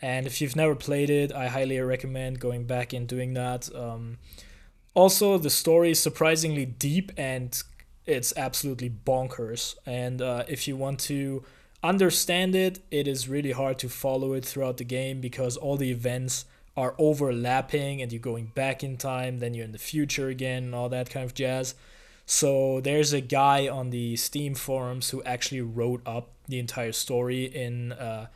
And 0.00 0.26
if 0.26 0.40
you've 0.40 0.56
never 0.56 0.74
played 0.74 1.10
it, 1.10 1.32
I 1.32 1.48
highly 1.48 1.78
recommend 1.80 2.40
going 2.40 2.64
back 2.64 2.92
and 2.92 3.06
doing 3.06 3.34
that. 3.34 3.74
Um, 3.74 4.18
also, 4.94 5.38
the 5.38 5.50
story 5.50 5.90
is 5.92 6.00
surprisingly 6.00 6.66
deep 6.66 7.12
and 7.16 7.60
it's 8.06 8.32
absolutely 8.36 8.90
bonkers. 8.90 9.74
And 9.84 10.22
uh, 10.22 10.44
if 10.48 10.66
you 10.66 10.76
want 10.76 11.00
to 11.00 11.44
understand 11.82 12.54
it, 12.54 12.80
it 12.90 13.06
is 13.06 13.28
really 13.28 13.52
hard 13.52 13.78
to 13.80 13.88
follow 13.88 14.32
it 14.32 14.44
throughout 14.44 14.78
the 14.78 14.84
game 14.84 15.20
because 15.20 15.56
all 15.56 15.76
the 15.76 15.90
events 15.90 16.44
are 16.76 16.94
overlapping 16.96 18.00
and 18.00 18.12
you're 18.12 18.20
going 18.20 18.46
back 18.54 18.84
in 18.84 18.96
time, 18.96 19.38
then 19.38 19.52
you're 19.52 19.64
in 19.64 19.72
the 19.72 19.78
future 19.78 20.28
again, 20.28 20.64
and 20.64 20.74
all 20.74 20.88
that 20.88 21.10
kind 21.10 21.26
of 21.26 21.34
jazz. 21.34 21.74
So 22.24 22.80
there's 22.80 23.12
a 23.12 23.20
guy 23.20 23.68
on 23.68 23.90
the 23.90 24.14
Steam 24.16 24.54
forums 24.54 25.10
who 25.10 25.22
actually 25.24 25.62
wrote 25.62 26.02
up 26.06 26.28
the 26.46 26.58
entire 26.58 26.92
story 26.92 27.44
in 27.44 27.92
uh, 27.92 28.26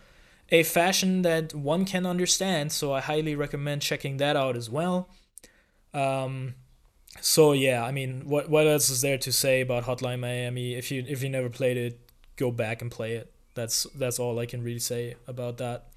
a 0.52 0.62
fashion 0.62 1.23
that 1.23 1.54
one 1.54 1.85
can 1.85 2.06
understand. 2.06 2.71
So 2.71 2.92
I 2.92 3.00
highly 3.00 3.35
recommend 3.35 3.82
checking 3.82 4.18
that 4.18 4.37
out 4.37 4.54
as 4.54 4.71
well. 4.71 5.09
Um, 5.92 6.54
so 7.21 7.52
yeah, 7.52 7.85
I 7.85 7.90
mean, 7.90 8.23
what 8.26 8.49
what 8.49 8.66
else 8.66 8.88
is 8.90 9.00
there 9.00 9.18
to 9.18 9.32
say 9.32 9.62
about 9.62 9.85
Hotline 9.85 10.21
Miami? 10.21 10.75
If 10.75 10.90
you 10.92 11.04
if 11.09 11.23
you 11.23 11.28
never 11.28 11.49
played 11.50 11.76
it, 11.76 11.99
go 12.37 12.50
back 12.50 12.82
and 12.82 12.90
play 12.90 13.14
it. 13.14 13.32
That's 13.54 13.85
that's 13.94 14.18
all 14.18 14.38
I 14.38 14.47
can 14.47 14.62
really 14.62 14.78
say 14.78 15.16
about 15.26 15.56
that. 15.59 15.88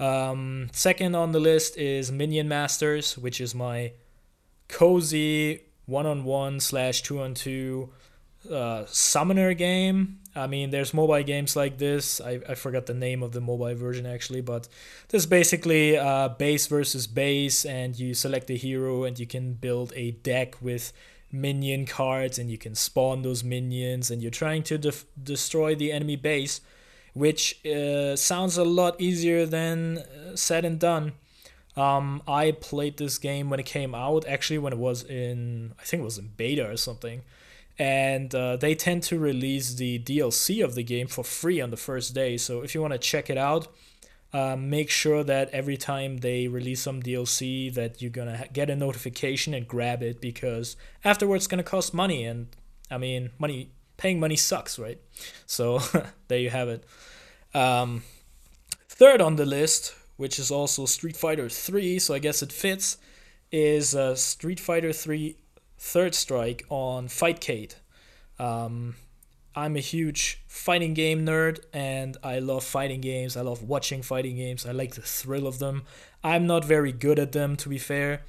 Um, 0.00 0.68
second 0.72 1.16
on 1.16 1.32
the 1.32 1.40
list 1.40 1.76
is 1.76 2.12
Minion 2.12 2.48
Masters, 2.48 3.18
which 3.18 3.40
is 3.40 3.54
my 3.54 3.92
cozy 4.68 5.62
one-on-one 5.86 6.60
slash 6.60 7.02
two-on-two 7.02 7.88
uh, 8.52 8.84
summoner 8.86 9.54
game. 9.54 10.20
I 10.38 10.46
mean, 10.46 10.70
there's 10.70 10.94
mobile 10.94 11.22
games 11.22 11.56
like 11.56 11.78
this. 11.78 12.20
I, 12.20 12.40
I 12.48 12.54
forgot 12.54 12.86
the 12.86 12.94
name 12.94 13.22
of 13.22 13.32
the 13.32 13.40
mobile 13.40 13.74
version 13.74 14.06
actually, 14.06 14.40
but 14.40 14.68
this 15.08 15.22
is 15.22 15.26
basically 15.26 15.98
uh, 15.98 16.28
base 16.30 16.66
versus 16.66 17.06
base, 17.06 17.64
and 17.64 17.98
you 17.98 18.14
select 18.14 18.50
a 18.50 18.54
hero 18.54 19.04
and 19.04 19.18
you 19.18 19.26
can 19.26 19.54
build 19.54 19.92
a 19.96 20.12
deck 20.12 20.56
with 20.62 20.92
minion 21.30 21.84
cards, 21.84 22.38
and 22.38 22.50
you 22.50 22.56
can 22.56 22.74
spawn 22.74 23.22
those 23.22 23.44
minions, 23.44 24.10
and 24.10 24.22
you're 24.22 24.30
trying 24.30 24.62
to 24.62 24.78
def- 24.78 25.04
destroy 25.22 25.74
the 25.74 25.92
enemy 25.92 26.16
base 26.16 26.60
which 27.18 27.64
uh, 27.66 28.14
sounds 28.14 28.56
a 28.56 28.64
lot 28.64 29.00
easier 29.00 29.44
than 29.44 29.98
uh, 29.98 30.36
said 30.36 30.64
and 30.64 30.78
done. 30.78 31.12
Um, 31.76 32.22
I 32.26 32.52
played 32.52 32.96
this 32.96 33.18
game 33.18 33.50
when 33.50 33.60
it 33.60 33.66
came 33.66 33.94
out, 33.94 34.26
actually, 34.26 34.58
when 34.58 34.72
it 34.72 34.78
was 34.78 35.02
in, 35.04 35.74
I 35.78 35.84
think 35.84 36.00
it 36.00 36.04
was 36.04 36.18
in 36.18 36.30
beta 36.36 36.68
or 36.68 36.76
something. 36.76 37.22
And 37.78 38.34
uh, 38.34 38.56
they 38.56 38.74
tend 38.74 39.04
to 39.04 39.18
release 39.18 39.74
the 39.74 40.00
DLC 40.00 40.64
of 40.64 40.74
the 40.74 40.82
game 40.82 41.06
for 41.06 41.22
free 41.22 41.60
on 41.60 41.70
the 41.70 41.76
first 41.76 42.14
day. 42.14 42.36
So 42.36 42.62
if 42.62 42.74
you 42.74 42.82
want 42.82 42.92
to 42.92 42.98
check 42.98 43.30
it 43.30 43.38
out, 43.38 43.68
uh, 44.32 44.56
make 44.56 44.90
sure 44.90 45.24
that 45.24 45.48
every 45.50 45.76
time 45.76 46.18
they 46.18 46.48
release 46.48 46.82
some 46.82 47.02
DLC 47.02 47.72
that 47.74 48.02
you're 48.02 48.10
gonna 48.10 48.46
get 48.52 48.68
a 48.68 48.76
notification 48.76 49.54
and 49.54 49.66
grab 49.66 50.02
it 50.02 50.20
because 50.20 50.76
afterwards 51.02 51.44
it's 51.44 51.46
gonna 51.46 51.62
cost 51.62 51.94
money 51.94 52.24
and 52.24 52.48
I 52.90 52.98
mean 52.98 53.30
money 53.38 53.70
paying 53.96 54.20
money 54.20 54.36
sucks, 54.36 54.78
right? 54.78 54.98
So 55.46 55.80
there 56.28 56.38
you 56.38 56.50
have 56.50 56.68
it. 56.68 56.84
Um, 57.54 58.02
third 58.88 59.20
on 59.20 59.36
the 59.36 59.46
list, 59.46 59.94
which 60.16 60.38
is 60.38 60.50
also 60.50 60.86
Street 60.86 61.16
Fighter 61.16 61.48
3, 61.48 61.98
so 61.98 62.14
I 62.14 62.18
guess 62.18 62.42
it 62.42 62.52
fits, 62.52 62.98
is 63.50 63.94
uh, 63.94 64.14
Street 64.14 64.60
Fighter 64.60 64.92
3 64.92 65.36
Third 65.78 66.14
Strike 66.14 66.66
on 66.68 67.08
Fightcade. 67.08 67.76
Um, 68.38 68.96
I'm 69.54 69.76
a 69.76 69.80
huge 69.80 70.42
fighting 70.46 70.94
game 70.94 71.24
nerd 71.26 71.60
and 71.72 72.16
I 72.22 72.38
love 72.38 72.64
fighting 72.64 73.00
games. 73.00 73.36
I 73.36 73.40
love 73.40 73.62
watching 73.62 74.02
fighting 74.02 74.36
games. 74.36 74.66
I 74.66 74.72
like 74.72 74.94
the 74.94 75.02
thrill 75.02 75.46
of 75.46 75.58
them. 75.58 75.84
I'm 76.22 76.46
not 76.46 76.64
very 76.64 76.92
good 76.92 77.18
at 77.18 77.32
them, 77.32 77.56
to 77.56 77.68
be 77.68 77.78
fair. 77.78 78.22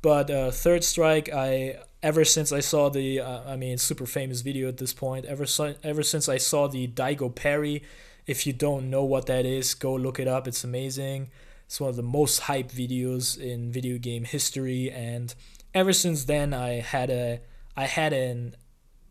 But 0.00 0.30
uh, 0.30 0.50
Third 0.50 0.82
Strike, 0.82 1.28
I 1.32 1.76
ever 2.02 2.24
since 2.24 2.50
I 2.50 2.60
saw 2.60 2.88
the, 2.88 3.20
uh, 3.20 3.42
I 3.46 3.56
mean, 3.56 3.78
super 3.78 4.06
famous 4.06 4.40
video 4.40 4.68
at 4.68 4.78
this 4.78 4.92
point. 4.92 5.24
Ever 5.26 5.46
so, 5.46 5.74
ever 5.84 6.02
since 6.02 6.28
I 6.28 6.38
saw 6.38 6.66
the 6.66 6.88
Daigo 6.88 7.32
parry, 7.32 7.84
if 8.26 8.46
you 8.46 8.52
don't 8.52 8.90
know 8.90 9.04
what 9.04 9.26
that 9.26 9.46
is, 9.46 9.74
go 9.74 9.94
look 9.94 10.18
it 10.18 10.26
up. 10.26 10.48
It's 10.48 10.64
amazing. 10.64 11.30
It's 11.66 11.80
one 11.80 11.90
of 11.90 11.96
the 11.96 12.02
most 12.02 12.42
hyped 12.42 12.72
videos 12.72 13.38
in 13.38 13.70
video 13.70 13.98
game 13.98 14.24
history, 14.24 14.90
and 14.90 15.34
ever 15.74 15.92
since 15.92 16.24
then, 16.24 16.52
I 16.54 16.80
had 16.80 17.10
a, 17.10 17.40
I 17.76 17.84
had 17.84 18.12
an 18.12 18.56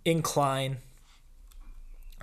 incline 0.06 0.77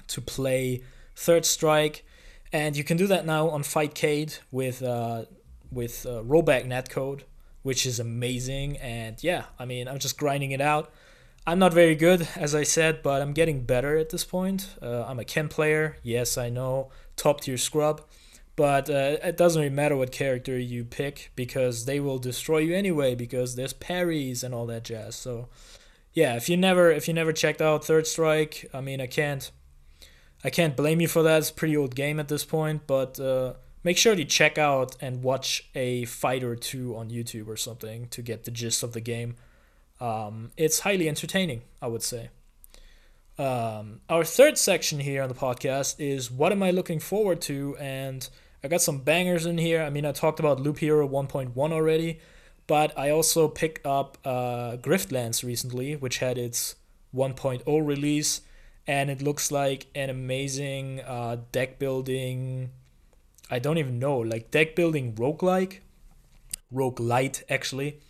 to 0.08 0.20
play 0.20 0.82
Third 1.14 1.44
Strike, 1.44 2.04
and 2.52 2.76
you 2.76 2.84
can 2.84 2.96
do 2.96 3.06
that 3.06 3.26
now 3.26 3.48
on 3.48 3.62
Fightcade 3.62 4.38
with 4.50 4.82
uh, 4.82 5.24
with 5.70 6.06
uh, 6.06 6.22
rollback 6.22 6.66
netcode 6.66 7.22
which 7.62 7.84
is 7.84 8.00
amazing. 8.00 8.78
And 8.78 9.22
yeah, 9.22 9.44
I 9.58 9.66
mean, 9.66 9.88
I'm 9.88 9.98
just 9.98 10.18
grinding 10.18 10.52
it 10.52 10.60
out. 10.62 10.90
I'm 11.46 11.58
not 11.58 11.72
very 11.74 11.94
good, 11.94 12.26
as 12.36 12.54
I 12.54 12.62
said, 12.62 13.02
but 13.02 13.22
I'm 13.22 13.32
getting 13.32 13.64
better 13.64 13.98
at 13.98 14.08
this 14.10 14.24
point. 14.24 14.68
Uh, 14.82 15.04
I'm 15.04 15.18
a 15.18 15.24
Ken 15.24 15.48
player. 15.48 15.96
Yes, 16.02 16.38
I 16.38 16.48
know, 16.48 16.90
top 17.16 17.42
tier 17.42 17.58
scrub. 17.58 18.02
But 18.58 18.90
uh, 18.90 19.18
it 19.22 19.36
doesn't 19.36 19.62
really 19.62 19.72
matter 19.72 19.96
what 19.96 20.10
character 20.10 20.58
you 20.58 20.84
pick 20.84 21.30
because 21.36 21.84
they 21.84 22.00
will 22.00 22.18
destroy 22.18 22.58
you 22.58 22.74
anyway 22.74 23.14
because 23.14 23.54
there's 23.54 23.72
parries 23.72 24.42
and 24.42 24.52
all 24.52 24.66
that 24.66 24.82
jazz. 24.82 25.14
So 25.14 25.48
yeah, 26.12 26.34
if 26.34 26.48
you 26.48 26.56
never 26.56 26.90
if 26.90 27.06
you 27.06 27.14
never 27.14 27.32
checked 27.32 27.62
out 27.62 27.84
Third 27.84 28.08
Strike, 28.08 28.68
I 28.74 28.80
mean 28.80 29.00
I 29.00 29.06
can't 29.06 29.48
I 30.42 30.50
can't 30.50 30.76
blame 30.76 31.00
you 31.00 31.06
for 31.06 31.22
that. 31.22 31.38
It's 31.38 31.50
a 31.50 31.54
pretty 31.54 31.76
old 31.76 31.94
game 31.94 32.18
at 32.18 32.26
this 32.26 32.44
point, 32.44 32.88
but 32.88 33.20
uh, 33.20 33.52
make 33.84 33.96
sure 33.96 34.16
to 34.16 34.24
check 34.24 34.58
out 34.58 34.96
and 35.00 35.22
watch 35.22 35.70
a 35.76 36.04
fight 36.06 36.42
or 36.42 36.56
two 36.56 36.96
on 36.96 37.10
YouTube 37.10 37.46
or 37.46 37.56
something 37.56 38.08
to 38.08 38.22
get 38.22 38.42
the 38.42 38.50
gist 38.50 38.82
of 38.82 38.92
the 38.92 39.00
game. 39.00 39.36
Um, 40.00 40.50
it's 40.56 40.80
highly 40.80 41.08
entertaining, 41.08 41.62
I 41.80 41.86
would 41.86 42.02
say. 42.02 42.30
Um, 43.38 44.00
our 44.08 44.24
third 44.24 44.58
section 44.58 44.98
here 44.98 45.22
on 45.22 45.28
the 45.28 45.34
podcast 45.36 45.94
is 46.00 46.28
what 46.28 46.50
am 46.50 46.60
I 46.60 46.72
looking 46.72 46.98
forward 46.98 47.40
to? 47.42 47.76
And 47.78 48.28
I 48.62 48.68
got 48.68 48.82
some 48.82 48.98
bangers 48.98 49.46
in 49.46 49.58
here. 49.58 49.82
I 49.82 49.90
mean, 49.90 50.04
I 50.04 50.12
talked 50.12 50.40
about 50.40 50.60
Loop 50.60 50.78
Hero 50.78 51.08
1.1 51.08 51.56
already, 51.56 52.20
but 52.66 52.96
I 52.98 53.10
also 53.10 53.48
picked 53.48 53.86
up 53.86 54.18
uh, 54.24 54.76
Griftlands 54.76 55.44
recently, 55.44 55.96
which 55.96 56.18
had 56.18 56.38
its 56.38 56.74
1.0 57.14 57.62
release, 57.86 58.40
and 58.86 59.10
it 59.10 59.22
looks 59.22 59.50
like 59.52 59.86
an 59.94 60.10
amazing 60.10 61.00
uh, 61.00 61.36
deck 61.52 61.78
building 61.78 62.70
I 63.50 63.58
don't 63.58 63.78
even 63.78 63.98
know, 63.98 64.18
like 64.18 64.50
deck 64.50 64.76
building 64.76 65.14
roguelike, 65.14 65.78
roguelite 66.72 67.42
actually. 67.48 68.00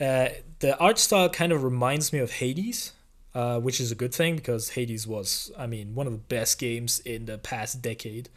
Uh, 0.00 0.28
the 0.58 0.76
art 0.78 0.98
style 0.98 1.28
kind 1.28 1.52
of 1.52 1.64
reminds 1.64 2.12
me 2.12 2.18
of 2.18 2.32
Hades, 2.32 2.92
uh, 3.34 3.58
which 3.60 3.80
is 3.80 3.90
a 3.90 3.94
good 3.94 4.14
thing 4.14 4.36
because 4.36 4.70
Hades 4.70 5.06
was, 5.06 5.50
I 5.56 5.66
mean, 5.66 5.94
one 5.94 6.06
of 6.06 6.12
the 6.12 6.18
best 6.18 6.58
games 6.58 6.98
in 7.00 7.26
the 7.26 7.38
past 7.38 7.80
decade. 7.80 8.28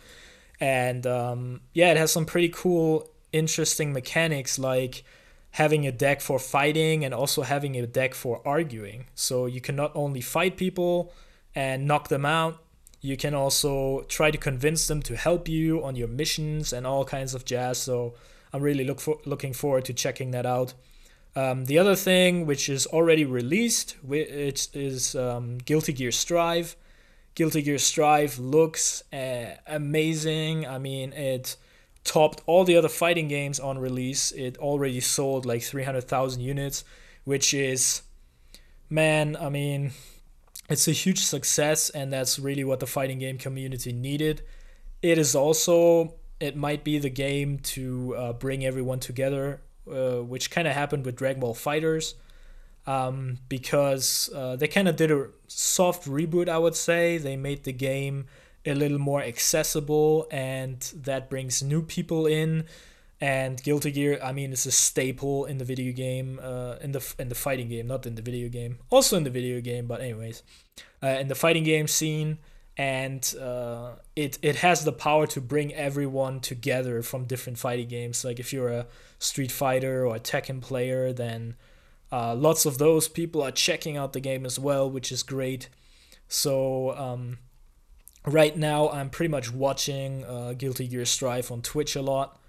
And 0.59 1.05
um, 1.05 1.61
yeah, 1.73 1.91
it 1.91 1.97
has 1.97 2.11
some 2.11 2.25
pretty 2.25 2.49
cool, 2.49 3.09
interesting 3.31 3.93
mechanics 3.93 4.57
like 4.57 5.03
having 5.51 5.87
a 5.87 5.91
deck 5.91 6.21
for 6.21 6.37
fighting 6.37 7.05
and 7.05 7.13
also 7.13 7.41
having 7.41 7.77
a 7.77 7.87
deck 7.87 8.13
for 8.13 8.41
arguing. 8.45 9.05
So 9.15 9.45
you 9.45 9.61
can 9.61 9.75
not 9.75 9.91
only 9.95 10.21
fight 10.21 10.57
people 10.57 11.13
and 11.53 11.87
knock 11.87 12.09
them 12.09 12.25
out, 12.25 12.61
you 13.01 13.15
can 13.15 13.33
also 13.33 14.01
try 14.09 14.31
to 14.31 14.37
convince 14.37 14.87
them 14.87 15.01
to 15.03 15.15
help 15.15 15.47
you 15.47 15.83
on 15.83 15.95
your 15.95 16.07
missions 16.07 16.73
and 16.73 16.85
all 16.85 17.05
kinds 17.05 17.33
of 17.33 17.45
jazz. 17.45 17.77
So 17.77 18.15
I'm 18.51 18.61
really 18.61 18.83
look 18.83 18.99
for, 18.99 19.19
looking 19.25 19.53
forward 19.53 19.85
to 19.85 19.93
checking 19.93 20.31
that 20.31 20.45
out. 20.45 20.73
Um, 21.35 21.65
the 21.65 21.77
other 21.77 21.95
thing, 21.95 22.45
which 22.45 22.69
is 22.69 22.87
already 22.87 23.25
released, 23.25 23.95
it 24.09 24.69
is 24.73 25.15
um, 25.15 25.57
Guilty 25.59 25.93
Gear 25.93 26.11
Strive. 26.11 26.75
Guilty 27.35 27.61
Gear 27.61 27.77
Strive 27.77 28.39
looks 28.39 29.03
uh, 29.13 29.55
amazing. 29.67 30.65
I 30.65 30.77
mean, 30.79 31.11
it 31.11 31.57
topped 32.05 32.41
all 32.45 32.63
the 32.63 32.77
other 32.77 32.87
fighting 32.87 33.27
games 33.27 33.59
on 33.59 33.77
release. 33.77 34.31
It 34.31 34.57
already 34.57 35.01
sold 35.01 35.45
like 35.45 35.61
300,000 35.61 36.41
units, 36.41 36.85
which 37.25 37.53
is, 37.53 38.03
man, 38.89 39.35
I 39.35 39.49
mean, 39.49 39.91
it's 40.69 40.87
a 40.87 40.93
huge 40.93 41.19
success, 41.19 41.89
and 41.89 42.11
that's 42.11 42.39
really 42.39 42.63
what 42.63 42.79
the 42.79 42.87
fighting 42.87 43.19
game 43.19 43.37
community 43.37 43.91
needed. 43.91 44.41
It 45.01 45.17
is 45.17 45.35
also, 45.35 46.13
it 46.39 46.55
might 46.55 46.85
be 46.85 46.99
the 46.99 47.09
game 47.09 47.59
to 47.59 48.15
uh, 48.15 48.33
bring 48.33 48.65
everyone 48.65 49.01
together, 49.01 49.61
uh, 49.91 50.23
which 50.23 50.49
kind 50.49 50.69
of 50.69 50.73
happened 50.73 51.05
with 51.05 51.17
Dragon 51.17 51.41
Ball 51.41 51.53
FighterZ. 51.53 52.13
Um, 52.87 53.39
because 53.49 54.29
uh, 54.35 54.55
they 54.57 54.67
kind 54.67 54.87
of 54.87 54.95
did 54.95 55.11
a 55.11 55.29
soft 55.47 56.07
reboot, 56.07 56.47
I 56.47 56.59
would 56.59 56.75
say. 56.75 57.17
They 57.17 57.35
made 57.35 57.63
the 57.63 57.73
game 57.73 58.27
a 58.65 58.73
little 58.73 58.99
more 58.99 59.21
accessible 59.21 60.27
and 60.31 60.79
that 60.95 61.29
brings 61.29 61.61
new 61.61 61.81
people 61.81 62.25
in. 62.25 62.65
And 63.21 63.61
Guilty 63.63 63.91
Gear 63.91 64.19
I 64.23 64.33
mean 64.33 64.51
it's 64.51 64.65
a 64.65 64.71
staple 64.71 65.45
in 65.45 65.57
the 65.57 65.65
video 65.65 65.93
game 65.93 66.39
uh, 66.41 66.75
in 66.81 66.91
the 66.91 67.13
in 67.17 67.29
the 67.29 67.35
fighting 67.35 67.69
game 67.69 67.87
not 67.87 68.05
in 68.05 68.15
the 68.15 68.21
video 68.21 68.49
game. 68.49 68.79
Also 68.89 69.15
in 69.17 69.23
the 69.23 69.29
video 69.29 69.61
game 69.61 69.87
but 69.87 70.01
anyways. 70.01 70.43
Uh, 71.01 71.07
in 71.07 71.27
the 71.27 71.35
fighting 71.35 71.63
game 71.63 71.87
scene 71.87 72.39
and 72.77 73.35
uh, 73.41 73.91
it 74.15 74.37
it 74.41 74.57
has 74.57 74.83
the 74.83 74.91
power 74.91 75.27
to 75.27 75.39
bring 75.39 75.73
everyone 75.73 76.39
together 76.39 77.01
from 77.01 77.25
different 77.25 77.57
fighting 77.57 77.87
games. 77.87 78.25
Like 78.25 78.39
if 78.39 78.51
you're 78.51 78.69
a 78.69 78.87
Street 79.17 79.51
Fighter 79.51 80.05
or 80.05 80.15
a 80.15 80.19
Tekken 80.19 80.61
player 80.61 81.13
then 81.13 81.55
uh, 82.11 82.35
lots 82.35 82.65
of 82.65 82.77
those 82.77 83.07
people 83.07 83.41
are 83.41 83.51
checking 83.51 83.97
out 83.97 84.13
the 84.13 84.19
game 84.19 84.45
as 84.45 84.59
well 84.59 84.89
which 84.89 85.11
is 85.11 85.23
great 85.23 85.69
so 86.27 86.95
um, 86.97 87.37
right 88.25 88.57
now 88.57 88.89
I'm 88.89 89.09
pretty 89.09 89.29
much 89.29 89.51
watching 89.51 90.23
uh, 90.25 90.53
Guilty 90.57 90.87
Gear 90.87 91.05
Strive 91.05 91.51
on 91.51 91.61
Twitch 91.61 91.95
a 91.95 92.01
lot, 92.01 92.39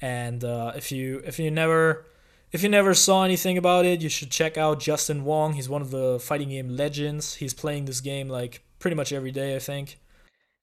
and 0.00 0.44
uh, 0.44 0.72
if 0.74 0.90
you 0.90 1.22
if 1.24 1.38
you 1.38 1.50
never 1.50 2.06
if 2.52 2.62
you 2.62 2.68
never 2.68 2.94
saw 2.94 3.24
anything 3.24 3.58
about 3.58 3.84
it, 3.84 4.00
you 4.00 4.08
should 4.08 4.30
check 4.30 4.56
out 4.56 4.80
Justin 4.80 5.24
Wong. 5.24 5.54
He's 5.54 5.68
one 5.68 5.82
of 5.82 5.90
the 5.90 6.18
fighting 6.20 6.50
game 6.50 6.68
legends. 6.68 7.34
He's 7.34 7.54
playing 7.54 7.84
this 7.84 8.00
game 8.00 8.28
like 8.28 8.62
pretty 8.78 8.94
much 8.94 9.12
every 9.12 9.32
day, 9.32 9.56
I 9.56 9.58
think. 9.58 9.98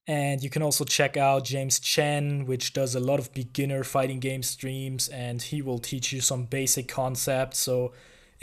And 0.06 0.42
you 0.42 0.50
can 0.50 0.62
also 0.62 0.84
check 0.84 1.16
out 1.16 1.44
James 1.44 1.80
Chen, 1.80 2.44
which 2.44 2.74
does 2.74 2.94
a 2.94 3.00
lot 3.00 3.18
of 3.18 3.32
beginner 3.32 3.84
fighting 3.84 4.20
game 4.20 4.42
streams, 4.42 5.08
and 5.08 5.40
he 5.40 5.62
will 5.62 5.78
teach 5.78 6.12
you 6.12 6.20
some 6.20 6.44
basic 6.44 6.88
concepts. 6.88 7.58
So, 7.58 7.92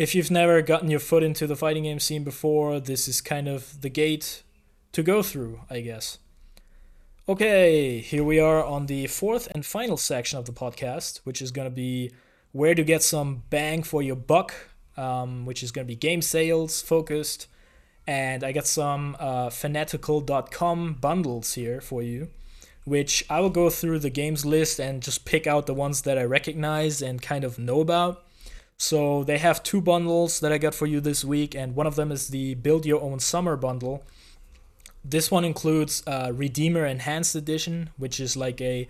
if 0.02 0.16
you've 0.16 0.32
never 0.32 0.64
gotten 0.64 0.90
your 0.90 1.00
foot 1.00 1.22
into 1.22 1.46
the 1.46 1.56
fighting 1.56 1.84
game 1.84 2.00
scene 2.00 2.24
before, 2.24 2.80
this 2.80 3.08
is 3.08 3.22
kind 3.22 3.48
of 3.48 3.82
the 3.82 3.90
gate 3.90 4.42
to 4.94 5.04
go 5.04 5.22
through, 5.22 5.62
I 5.70 5.82
guess. 5.82 6.18
Okay, 7.30 8.00
here 8.00 8.24
we 8.24 8.40
are 8.40 8.66
on 8.66 8.88
the 8.88 9.06
fourth 9.06 9.48
and 9.54 9.64
final 9.64 9.98
section 9.98 10.40
of 10.40 10.46
the 10.46 10.54
podcast, 10.54 11.20
which 11.20 11.40
is 11.40 11.52
going 11.52 11.68
to 11.68 11.76
be 11.76 12.12
where 12.52 12.74
to 12.74 12.84
get 12.84 13.04
some 13.04 13.44
bang 13.52 13.84
for 13.84 14.02
your 14.02 14.16
buck, 14.16 14.56
um, 14.98 15.46
which 15.46 15.62
is 15.62 15.72
going 15.72 15.86
to 15.86 15.92
be 15.92 15.96
game 15.96 16.24
sales 16.24 16.82
focused. 16.82 17.46
And 18.08 18.44
I 18.44 18.54
got 18.54 18.66
some 18.66 19.16
uh, 19.20 19.52
fanatical.com 19.52 20.96
bundles 20.96 21.54
here 21.54 21.80
for 21.80 22.02
you, 22.02 22.30
which 22.86 23.24
I 23.30 23.40
will 23.40 23.52
go 23.52 23.70
through 23.70 24.00
the 24.00 24.10
games 24.10 24.48
list 24.48 24.80
and 24.80 25.04
just 25.04 25.26
pick 25.26 25.46
out 25.46 25.68
the 25.68 25.76
ones 25.76 26.02
that 26.02 26.18
I 26.18 26.24
recognize 26.24 27.04
and 27.04 27.22
kind 27.22 27.44
of 27.44 27.60
know 27.60 27.82
about. 27.82 28.26
So 28.82 29.24
they 29.24 29.38
have 29.38 29.62
two 29.62 29.82
bundles 29.82 30.40
that 30.40 30.52
I 30.52 30.58
got 30.58 30.74
for 30.74 30.88
you 30.88 31.00
this 31.00 31.24
week, 31.24 31.54
and 31.54 31.76
one 31.76 31.88
of 31.88 31.96
them 31.96 32.12
is 32.12 32.30
the 32.30 32.56
Build 32.56 32.86
Your 32.86 33.02
Own 33.02 33.20
Summer 33.20 33.56
bundle 33.56 34.04
this 35.04 35.32
one 35.32 35.44
includes 35.44 36.04
uh, 36.06 36.32
Redeemer 36.34 36.86
Enhanced 36.86 37.36
Edition, 37.36 37.90
which 37.98 38.20
is 38.20 38.38
like 38.38 38.62
a 38.62 38.88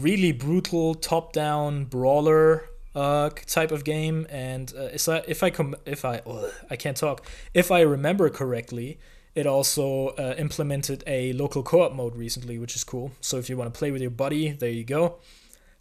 really 0.00 0.32
brutal 0.32 0.94
top-down 0.94 1.84
brawler 1.84 2.68
uh, 2.94 3.30
type 3.46 3.72
of 3.72 3.84
game. 3.84 4.26
And 4.30 4.72
uh, 4.76 4.82
it's 4.84 5.08
a, 5.08 5.28
if 5.28 5.42
I 5.42 5.50
com- 5.50 5.76
if 5.84 6.04
I 6.04 6.22
oh, 6.26 6.50
I 6.70 6.76
can't 6.76 6.96
talk 6.96 7.26
if 7.54 7.70
I 7.70 7.80
remember 7.80 8.30
correctly, 8.30 8.98
it 9.34 9.46
also 9.46 10.08
uh, 10.08 10.34
implemented 10.38 11.02
a 11.06 11.32
local 11.32 11.62
co-op 11.62 11.92
mode 11.92 12.16
recently, 12.16 12.58
which 12.58 12.76
is 12.76 12.84
cool. 12.84 13.12
So 13.20 13.38
if 13.38 13.50
you 13.50 13.56
want 13.56 13.72
to 13.72 13.76
play 13.76 13.90
with 13.90 14.02
your 14.02 14.10
buddy, 14.10 14.52
there 14.52 14.70
you 14.70 14.84
go. 14.84 15.16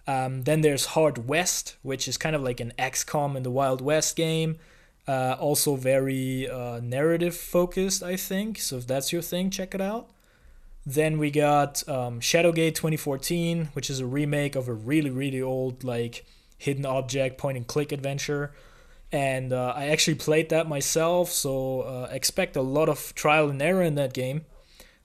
Um, 0.08 0.44
then 0.44 0.62
there's 0.62 0.88
Hard 0.88 1.28
West, 1.28 1.76
which 1.82 2.08
is 2.08 2.18
kind 2.18 2.36
of 2.36 2.42
like 2.42 2.60
an 2.60 2.74
XCOM 2.78 3.36
in 3.36 3.44
the 3.44 3.52
Wild 3.52 3.82
West 3.82 4.16
game. 4.16 4.58
Uh, 5.08 5.36
also 5.40 5.76
very 5.76 6.50
uh, 6.50 6.80
narrative 6.80 7.36
focused, 7.36 8.04
I 8.04 8.16
think. 8.16 8.60
So 8.60 8.78
if 8.78 8.88
that's 8.88 9.12
your 9.12 9.22
thing, 9.22 9.50
check 9.50 9.74
it 9.74 9.82
out. 9.82 10.10
Then 10.86 11.18
we 11.18 11.30
got 11.30 11.88
um, 11.88 12.20
Shadowgate 12.20 12.76
2014, 12.76 13.70
which 13.74 13.90
is 13.90 14.00
a 14.00 14.06
remake 14.06 14.56
of 14.56 14.68
a 14.68 14.74
really 14.74 15.10
really 15.10 15.42
old 15.42 15.84
like 15.84 16.26
hidden 16.58 16.86
object 16.86 17.38
point 17.38 17.58
and 17.58 17.68
click 17.68 17.92
adventure. 17.92 18.52
And 19.12 19.52
uh, 19.52 19.74
I 19.76 19.88
actually 19.88 20.16
played 20.16 20.50
that 20.50 20.70
myself, 20.70 21.30
so 21.30 21.82
uh, 21.82 22.08
expect 22.12 22.56
a 22.56 22.62
lot 22.62 22.88
of 22.88 23.14
trial 23.14 23.50
and 23.50 23.62
error 23.62 23.82
in 23.82 23.96
that 23.96 24.14
game. 24.14 24.46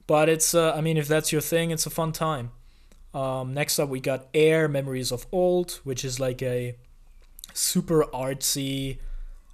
But 0.06 0.28
it's, 0.28 0.54
uh, 0.54 0.72
I 0.72 0.80
mean, 0.80 0.96
if 0.96 1.08
that's 1.08 1.32
your 1.32 1.40
thing, 1.40 1.72
it's 1.72 1.86
a 1.86 1.90
fun 1.90 2.12
time. 2.12 2.52
Um, 3.16 3.54
next 3.54 3.78
up, 3.78 3.88
we 3.88 3.98
got 3.98 4.28
AER 4.34 4.68
Memories 4.68 5.10
of 5.10 5.26
Old, 5.32 5.80
which 5.84 6.04
is 6.04 6.20
like 6.20 6.42
a 6.42 6.76
super 7.54 8.04
artsy 8.12 8.98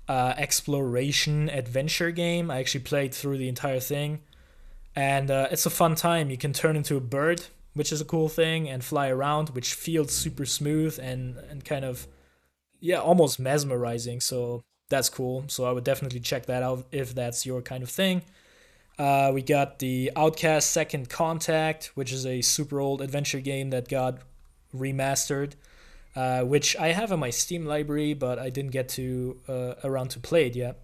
uh, 0.09 0.35
exploration 0.37 1.49
adventure 1.49 2.11
game. 2.11 2.51
I 2.51 2.59
actually 2.59 2.81
played 2.81 3.15
through 3.15 3.39
the 3.39 3.49
entire 3.49 3.79
thing, 3.79 4.19
and 4.97 5.31
uh, 5.31 5.47
it's 5.53 5.65
a 5.65 5.71
fun 5.71 5.95
time. 5.95 6.29
You 6.29 6.37
can 6.37 6.53
turn 6.53 6.75
into 6.75 6.97
a 6.97 7.01
bird, 7.01 7.45
which 7.75 7.93
is 7.93 8.01
a 8.01 8.05
cool 8.05 8.29
thing, 8.29 8.69
and 8.69 8.83
fly 8.83 9.09
around, 9.09 9.51
which 9.51 9.75
feels 9.75 10.11
super 10.11 10.45
smooth 10.45 10.99
and 11.01 11.37
and 11.49 11.65
kind 11.65 11.85
of 11.85 12.09
yeah, 12.81 12.99
almost 12.99 13.39
mesmerizing. 13.39 14.21
So 14.21 14.65
that's 14.89 15.09
cool. 15.09 15.45
So 15.47 15.67
I 15.67 15.71
would 15.71 15.85
definitely 15.85 16.19
check 16.19 16.47
that 16.47 16.65
out 16.65 16.85
if 16.91 17.15
that's 17.15 17.47
your 17.47 17.63
kind 17.63 17.85
of 17.85 17.91
thing. 17.91 18.23
Uh, 18.99 19.31
we 19.33 19.43
got 19.43 19.79
the 19.79 20.11
Outcast 20.15 20.71
Second 20.71 21.09
Contact, 21.09 21.93
which 21.95 22.13
is 22.13 22.27
a 22.27 22.41
super 22.43 22.81
old 22.81 23.01
adventure 23.01 23.41
game 23.41 23.71
that 23.71 23.89
got 23.89 24.19
remastered 24.75 25.55
uh, 26.15 26.43
which 26.43 26.77
I 26.77 26.89
have 26.89 27.11
in 27.13 27.21
my 27.21 27.31
Steam 27.31 27.65
library, 27.65 28.15
but 28.15 28.39
I 28.39 28.51
didn't 28.51 28.73
get 28.73 28.89
to 28.91 29.39
uh, 29.49 29.75
around 29.85 30.09
to 30.11 30.21
play 30.21 30.47
it 30.47 30.57
yet. 30.57 30.79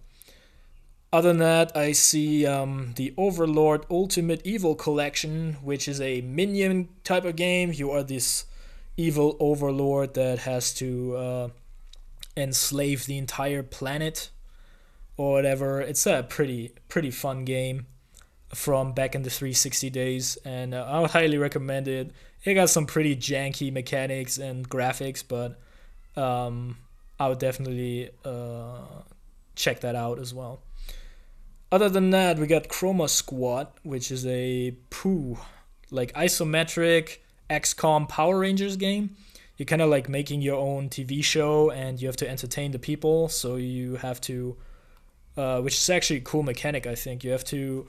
Other 1.11 1.29
than 1.29 1.39
that, 1.39 1.75
I 1.75 1.91
see 1.91 2.45
um, 2.45 2.93
the 2.95 3.13
Overlord 3.17 3.85
Ultimate 3.89 4.41
Evil 4.45 4.75
Collection, 4.75 5.57
which 5.63 5.87
is 5.87 5.99
a 6.01 6.21
minion 6.21 6.89
type 7.03 7.25
of 7.25 7.35
game. 7.35 7.71
You 7.73 7.91
are 7.91 8.03
this 8.03 8.45
evil 8.95 9.35
overlord 9.39 10.13
that 10.15 10.39
has 10.39 10.73
to 10.75 11.15
uh, 11.15 11.49
enslave 12.37 13.05
the 13.05 13.17
entire 13.17 13.63
planet 13.63 14.29
or 15.17 15.33
whatever. 15.33 15.81
It's 15.81 16.05
a 16.05 16.25
pretty 16.27 16.73
pretty 16.89 17.11
fun 17.11 17.43
game 17.43 17.87
from 18.53 18.93
back 18.93 19.15
in 19.15 19.23
the 19.23 19.29
360 19.29 19.89
days, 19.89 20.37
and 20.43 20.73
uh, 20.73 20.85
I 20.87 20.99
would 20.99 21.11
highly 21.11 21.37
recommend 21.37 21.87
it 21.87 22.11
it 22.43 22.53
got 22.53 22.69
some 22.69 22.85
pretty 22.85 23.15
janky 23.15 23.71
mechanics 23.71 24.37
and 24.37 24.67
graphics, 24.67 25.23
but 25.27 25.59
um, 26.21 26.77
I 27.19 27.27
would 27.27 27.39
definitely 27.39 28.09
uh, 28.23 28.79
check 29.55 29.81
that 29.81 29.95
out 29.95 30.19
as 30.19 30.33
well. 30.33 30.61
Other 31.71 31.89
than 31.89 32.09
that, 32.11 32.39
we 32.39 32.47
got 32.47 32.67
Chroma 32.67 33.09
Squad, 33.09 33.67
which 33.83 34.09
is 34.09 34.25
a 34.25 34.75
poo, 34.89 35.37
like 35.91 36.13
isometric 36.13 37.17
XCOM 37.49 38.07
Power 38.07 38.39
Rangers 38.39 38.75
game. 38.75 39.15
You're 39.57 39.65
kind 39.65 39.81
of 39.81 39.89
like 39.89 40.07
making 40.07 40.41
your 40.41 40.55
own 40.55 40.89
TV 40.89 41.23
show, 41.23 41.69
and 41.69 42.01
you 42.01 42.07
have 42.07 42.15
to 42.17 42.29
entertain 42.29 42.71
the 42.71 42.79
people. 42.79 43.27
So 43.27 43.57
you 43.57 43.97
have 43.97 44.21
to, 44.21 44.55
uh, 45.35 45.61
which 45.61 45.75
is 45.75 45.89
actually 45.89 46.17
a 46.17 46.21
cool 46.21 46.43
mechanic. 46.43 46.87
I 46.87 46.95
think 46.95 47.23
you 47.23 47.31
have 47.31 47.43
to 47.45 47.85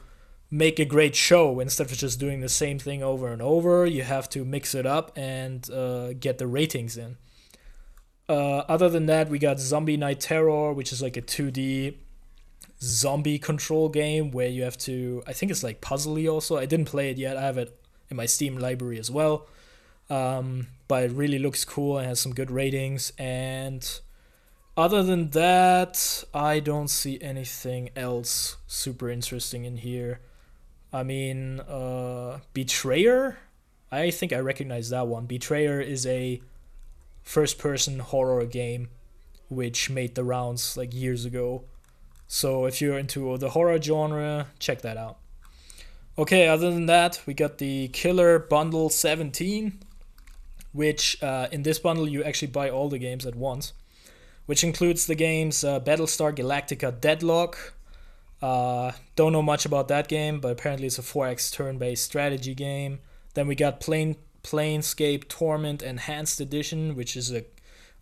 make 0.51 0.79
a 0.79 0.85
great 0.85 1.15
show 1.15 1.61
instead 1.61 1.91
of 1.91 1.97
just 1.97 2.19
doing 2.19 2.41
the 2.41 2.49
same 2.49 2.79
thing 2.79 3.03
over 3.03 3.29
and 3.29 3.41
over. 3.41 3.87
You 3.87 4.03
have 4.03 4.29
to 4.31 4.45
mix 4.45 4.75
it 4.75 4.87
up 4.87 5.13
and 5.17 5.69
uh, 5.71 6.13
get 6.15 6.39
the 6.39 6.47
ratings 6.47 6.97
in. 6.97 7.17
Uh, 8.29 8.65
other 8.69 8.89
than 8.89 9.07
that, 9.07 9.29
we 9.29 9.39
got 9.39 9.59
Zombie 9.59 9.97
Night 9.97 10.21
Terror, 10.21 10.73
which 10.73 10.93
is 10.93 11.03
like 11.03 11.17
a 11.17 11.23
2D 11.23 11.95
zombie 12.83 13.39
control 13.39 13.89
game 13.89 14.31
where 14.31 14.49
you 14.49 14.63
have 14.63 14.79
to. 14.79 15.23
I 15.27 15.33
think 15.33 15.51
it's 15.51 15.63
like 15.63 15.81
puzzly 15.81 16.31
also. 16.31 16.57
I 16.57 16.67
didn't 16.67 16.87
play 16.87 17.11
it 17.11 17.19
yet. 17.19 17.37
I 17.37 17.43
have 17.43 17.59
it 17.59 17.77
in 18.09 18.17
my 18.17 18.27
Steam 18.27 18.59
library 18.59 18.99
as 18.99 19.11
well. 19.11 19.47
Um, 20.09 20.69
but 20.89 21.05
it 21.05 21.13
really 21.13 21.39
looks 21.39 21.65
cool 21.65 21.99
and 21.99 22.07
has 22.07 22.19
some 22.19 22.35
good 22.35 22.51
ratings. 22.51 23.13
And 23.19 23.89
other 24.77 25.03
than 25.03 25.31
that, 25.31 26.25
I 26.35 26.59
don't 26.59 26.89
see 26.89 27.21
anything 27.21 27.91
else 27.95 28.57
super 28.67 29.09
interesting 29.09 29.65
in 29.65 29.79
here. 29.79 30.21
I 30.93 31.03
mean, 31.03 31.61
uh, 31.61 32.41
Betrayer. 32.53 33.39
I 33.93 34.11
think 34.11 34.33
I 34.33 34.39
recognize 34.39 34.91
that 34.91 35.07
one. 35.07 35.27
Betrayer 35.27 35.81
is 35.81 36.07
a 36.07 36.41
first-person 37.23 37.99
horror 38.01 38.45
game, 38.47 38.89
which 39.49 39.91
made 39.91 40.15
the 40.15 40.25
rounds 40.25 40.77
like 40.77 40.95
years 40.95 41.25
ago. 41.25 41.65
So 42.27 42.65
if 42.67 42.81
you're 42.81 42.99
into 42.99 43.37
the 43.39 43.51
horror 43.51 43.81
genre, 43.81 44.49
check 44.59 44.83
that 44.83 44.97
out. 44.97 45.19
Okay, 46.19 46.49
other 46.49 46.71
than 46.71 46.87
that, 46.87 47.21
we 47.25 47.35
got 47.35 47.59
the 47.59 47.89
Killer 47.89 48.39
Bundle 48.39 48.91
17, 48.91 49.81
which 50.73 51.21
uh, 51.23 51.49
in 51.51 51.63
this 51.63 51.79
bundle 51.79 52.09
you 52.09 52.23
actually 52.23 52.49
buy 52.49 52.69
all 52.69 52.89
the 52.89 52.99
games 52.99 53.27
at 53.27 53.35
once, 53.35 53.73
which 54.47 54.63
includes 54.63 55.07
the 55.07 55.15
games 55.15 55.65
uh, 55.65 55.81
Battlestar 55.81 56.37
Galactica 56.37 57.01
Deadlock. 57.01 57.75
Uh, 58.43 58.93
don't 59.17 59.33
know 59.33 59.43
much 59.43 59.67
about 59.67 59.89
that 59.89 60.09
game, 60.09 60.41
but 60.41 60.53
apparently 60.53 60.87
it's 60.87 60.99
a 60.99 61.03
4x 61.03 61.53
turn 61.53 61.79
based 61.79 62.05
strategy 62.05 62.55
game. 62.55 63.01
Then 63.35 63.47
we 63.47 63.55
got 63.55 63.81
Plane, 63.81 64.17
Planescape 64.43 65.29
Torment 65.29 65.83
Enhanced 65.83 66.41
Edition, 66.41 66.97
which 66.97 67.17
is 67.17 67.33
a 67.33 67.45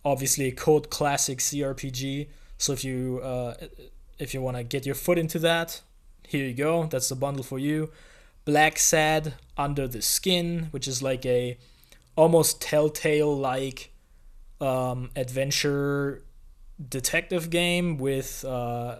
obviously 0.05 0.47
a 0.47 0.51
code 0.51 0.89
classic 0.89 1.39
CRPG. 1.39 2.27
So 2.57 2.73
if 2.73 2.83
you 2.83 3.19
uh, 3.23 3.55
if 4.17 4.33
you 4.33 4.41
want 4.41 4.57
to 4.57 4.63
get 4.63 4.85
your 4.85 4.95
foot 4.95 5.17
into 5.17 5.39
that, 5.39 5.81
here 6.27 6.45
you 6.45 6.53
go. 6.53 6.85
That's 6.85 7.09
the 7.09 7.15
bundle 7.15 7.43
for 7.43 7.59
you. 7.59 7.91
Blacksad 8.45 9.33
Under 9.57 9.87
the 9.87 10.01
Skin, 10.01 10.67
which 10.71 10.87
is 10.87 11.03
like 11.03 11.25
a 11.25 11.57
almost 12.15 12.61
Telltale 12.61 13.35
like 13.37 13.91
um, 14.61 15.09
adventure 15.15 16.23
detective 16.87 17.49
game 17.49 17.97
with 17.97 18.43
uh, 18.45 18.99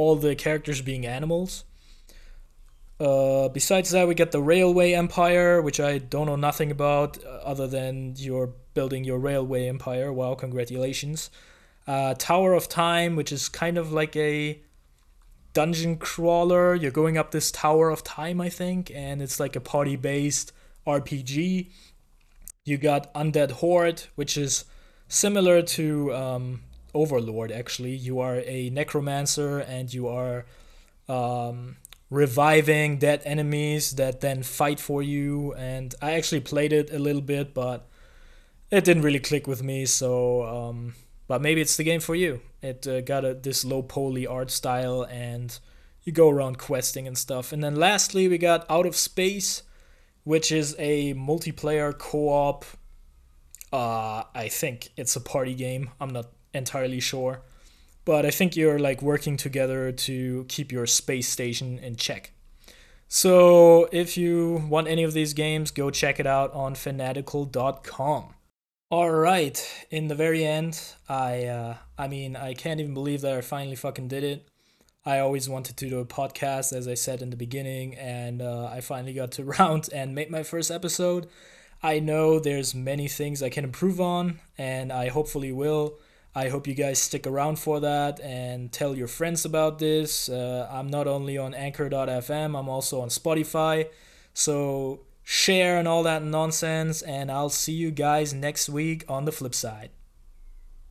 all 0.00 0.16
the 0.16 0.34
characters 0.34 0.80
being 0.80 1.04
animals. 1.04 1.64
Uh, 2.98 3.50
besides 3.50 3.90
that, 3.90 4.08
we 4.08 4.14
get 4.14 4.32
the 4.32 4.40
Railway 4.40 4.94
Empire, 4.94 5.60
which 5.60 5.78
I 5.78 5.98
don't 5.98 6.24
know 6.24 6.36
nothing 6.36 6.70
about 6.70 7.22
uh, 7.22 7.28
other 7.52 7.66
than 7.66 8.14
you're 8.16 8.50
building 8.72 9.04
your 9.04 9.18
railway 9.18 9.68
empire. 9.68 10.10
Wow, 10.10 10.36
congratulations. 10.36 11.30
Uh, 11.86 12.14
Tower 12.14 12.54
of 12.54 12.66
Time, 12.66 13.14
which 13.14 13.30
is 13.30 13.50
kind 13.50 13.76
of 13.76 13.92
like 13.92 14.16
a 14.16 14.62
dungeon 15.52 15.96
crawler. 15.98 16.74
You're 16.74 16.90
going 17.02 17.18
up 17.18 17.30
this 17.30 17.50
Tower 17.50 17.90
of 17.90 18.02
Time, 18.02 18.40
I 18.40 18.48
think, 18.48 18.90
and 18.94 19.20
it's 19.20 19.38
like 19.38 19.54
a 19.54 19.60
party 19.60 19.96
based 19.96 20.52
RPG. 20.86 21.70
You 22.64 22.78
got 22.78 23.12
Undead 23.12 23.50
Horde, 23.50 24.04
which 24.14 24.38
is 24.38 24.64
similar 25.08 25.60
to 25.76 26.14
um, 26.14 26.60
Overlord, 26.94 27.52
actually. 27.52 27.94
You 27.94 28.20
are 28.20 28.42
a 28.44 28.70
necromancer 28.70 29.58
and 29.58 29.92
you 29.92 30.08
are 30.08 30.44
um, 31.08 31.76
reviving 32.10 32.98
dead 32.98 33.22
enemies 33.24 33.92
that 33.92 34.20
then 34.20 34.42
fight 34.42 34.80
for 34.80 35.02
you. 35.02 35.54
And 35.54 35.94
I 36.00 36.12
actually 36.12 36.40
played 36.40 36.72
it 36.72 36.92
a 36.92 36.98
little 36.98 37.22
bit, 37.22 37.54
but 37.54 37.88
it 38.70 38.84
didn't 38.84 39.02
really 39.02 39.20
click 39.20 39.46
with 39.46 39.62
me, 39.62 39.86
so. 39.86 40.44
Um, 40.44 40.94
but 41.26 41.40
maybe 41.40 41.60
it's 41.60 41.76
the 41.76 41.84
game 41.84 42.00
for 42.00 42.14
you. 42.16 42.40
It 42.60 42.86
uh, 42.86 43.02
got 43.02 43.24
a, 43.24 43.34
this 43.34 43.64
low 43.64 43.82
poly 43.82 44.26
art 44.26 44.50
style, 44.50 45.04
and 45.04 45.56
you 46.02 46.12
go 46.12 46.28
around 46.28 46.58
questing 46.58 47.06
and 47.06 47.16
stuff. 47.16 47.52
And 47.52 47.62
then 47.62 47.76
lastly, 47.76 48.26
we 48.26 48.38
got 48.38 48.68
Out 48.68 48.86
of 48.86 48.96
Space, 48.96 49.62
which 50.24 50.50
is 50.50 50.74
a 50.78 51.14
multiplayer 51.14 51.96
co-op. 51.96 52.64
Uh, 53.72 54.24
I 54.34 54.48
think 54.48 54.88
it's 54.96 55.14
a 55.14 55.20
party 55.20 55.54
game. 55.54 55.90
I'm 56.00 56.10
not 56.10 56.26
entirely 56.52 57.00
sure, 57.00 57.42
but 58.04 58.26
I 58.26 58.30
think 58.30 58.56
you're 58.56 58.78
like 58.78 59.02
working 59.02 59.36
together 59.36 59.92
to 59.92 60.44
keep 60.48 60.72
your 60.72 60.86
space 60.86 61.28
station 61.28 61.78
in 61.78 61.96
check. 61.96 62.32
So 63.08 63.88
if 63.90 64.16
you 64.16 64.66
want 64.68 64.86
any 64.86 65.02
of 65.02 65.12
these 65.12 65.34
games, 65.34 65.70
go 65.70 65.90
check 65.90 66.20
it 66.20 66.26
out 66.26 66.52
on 66.52 66.74
fanatical.com. 66.74 68.34
All 68.92 69.10
right, 69.10 69.86
in 69.90 70.08
the 70.08 70.14
very 70.14 70.44
end, 70.44 70.80
I 71.08 71.44
uh, 71.44 71.76
I 71.96 72.08
mean, 72.08 72.34
I 72.34 72.54
can't 72.54 72.80
even 72.80 72.94
believe 72.94 73.20
that 73.20 73.36
I 73.36 73.40
finally 73.40 73.76
fucking 73.76 74.08
did 74.08 74.24
it. 74.24 74.48
I 75.04 75.20
always 75.20 75.48
wanted 75.48 75.76
to 75.78 75.88
do 75.88 75.98
a 75.98 76.04
podcast, 76.04 76.72
as 76.72 76.86
I 76.86 76.94
said 76.94 77.22
in 77.22 77.30
the 77.30 77.36
beginning, 77.36 77.94
and 77.94 78.42
uh, 78.42 78.66
I 78.66 78.80
finally 78.80 79.12
got 79.12 79.32
to 79.32 79.44
round 79.58 79.88
and 79.92 80.14
make 80.14 80.30
my 80.30 80.42
first 80.42 80.70
episode. 80.70 81.28
I 81.82 81.98
know 81.98 82.38
there's 82.38 82.74
many 82.74 83.08
things 83.08 83.42
I 83.42 83.48
can 83.48 83.64
improve 83.64 84.00
on, 84.00 84.40
and 84.58 84.92
I 84.92 85.08
hopefully 85.08 85.52
will. 85.52 85.98
I 86.34 86.48
hope 86.48 86.66
you 86.66 86.74
guys 86.74 87.00
stick 87.00 87.26
around 87.26 87.58
for 87.58 87.80
that 87.80 88.20
and 88.20 88.70
tell 88.70 88.94
your 88.96 89.08
friends 89.08 89.44
about 89.44 89.78
this. 89.78 90.28
Uh, 90.28 90.68
I'm 90.70 90.86
not 90.86 91.08
only 91.08 91.36
on 91.36 91.54
Anchor.fm, 91.54 92.58
I'm 92.58 92.68
also 92.68 93.00
on 93.00 93.08
Spotify. 93.08 93.88
So 94.32 95.00
share 95.24 95.76
and 95.78 95.88
all 95.88 96.04
that 96.04 96.22
nonsense. 96.22 97.02
And 97.02 97.32
I'll 97.32 97.50
see 97.50 97.72
you 97.72 97.90
guys 97.90 98.32
next 98.32 98.68
week 98.68 99.04
on 99.08 99.24
the 99.24 99.32
flip 99.32 99.54
side. 99.54 99.90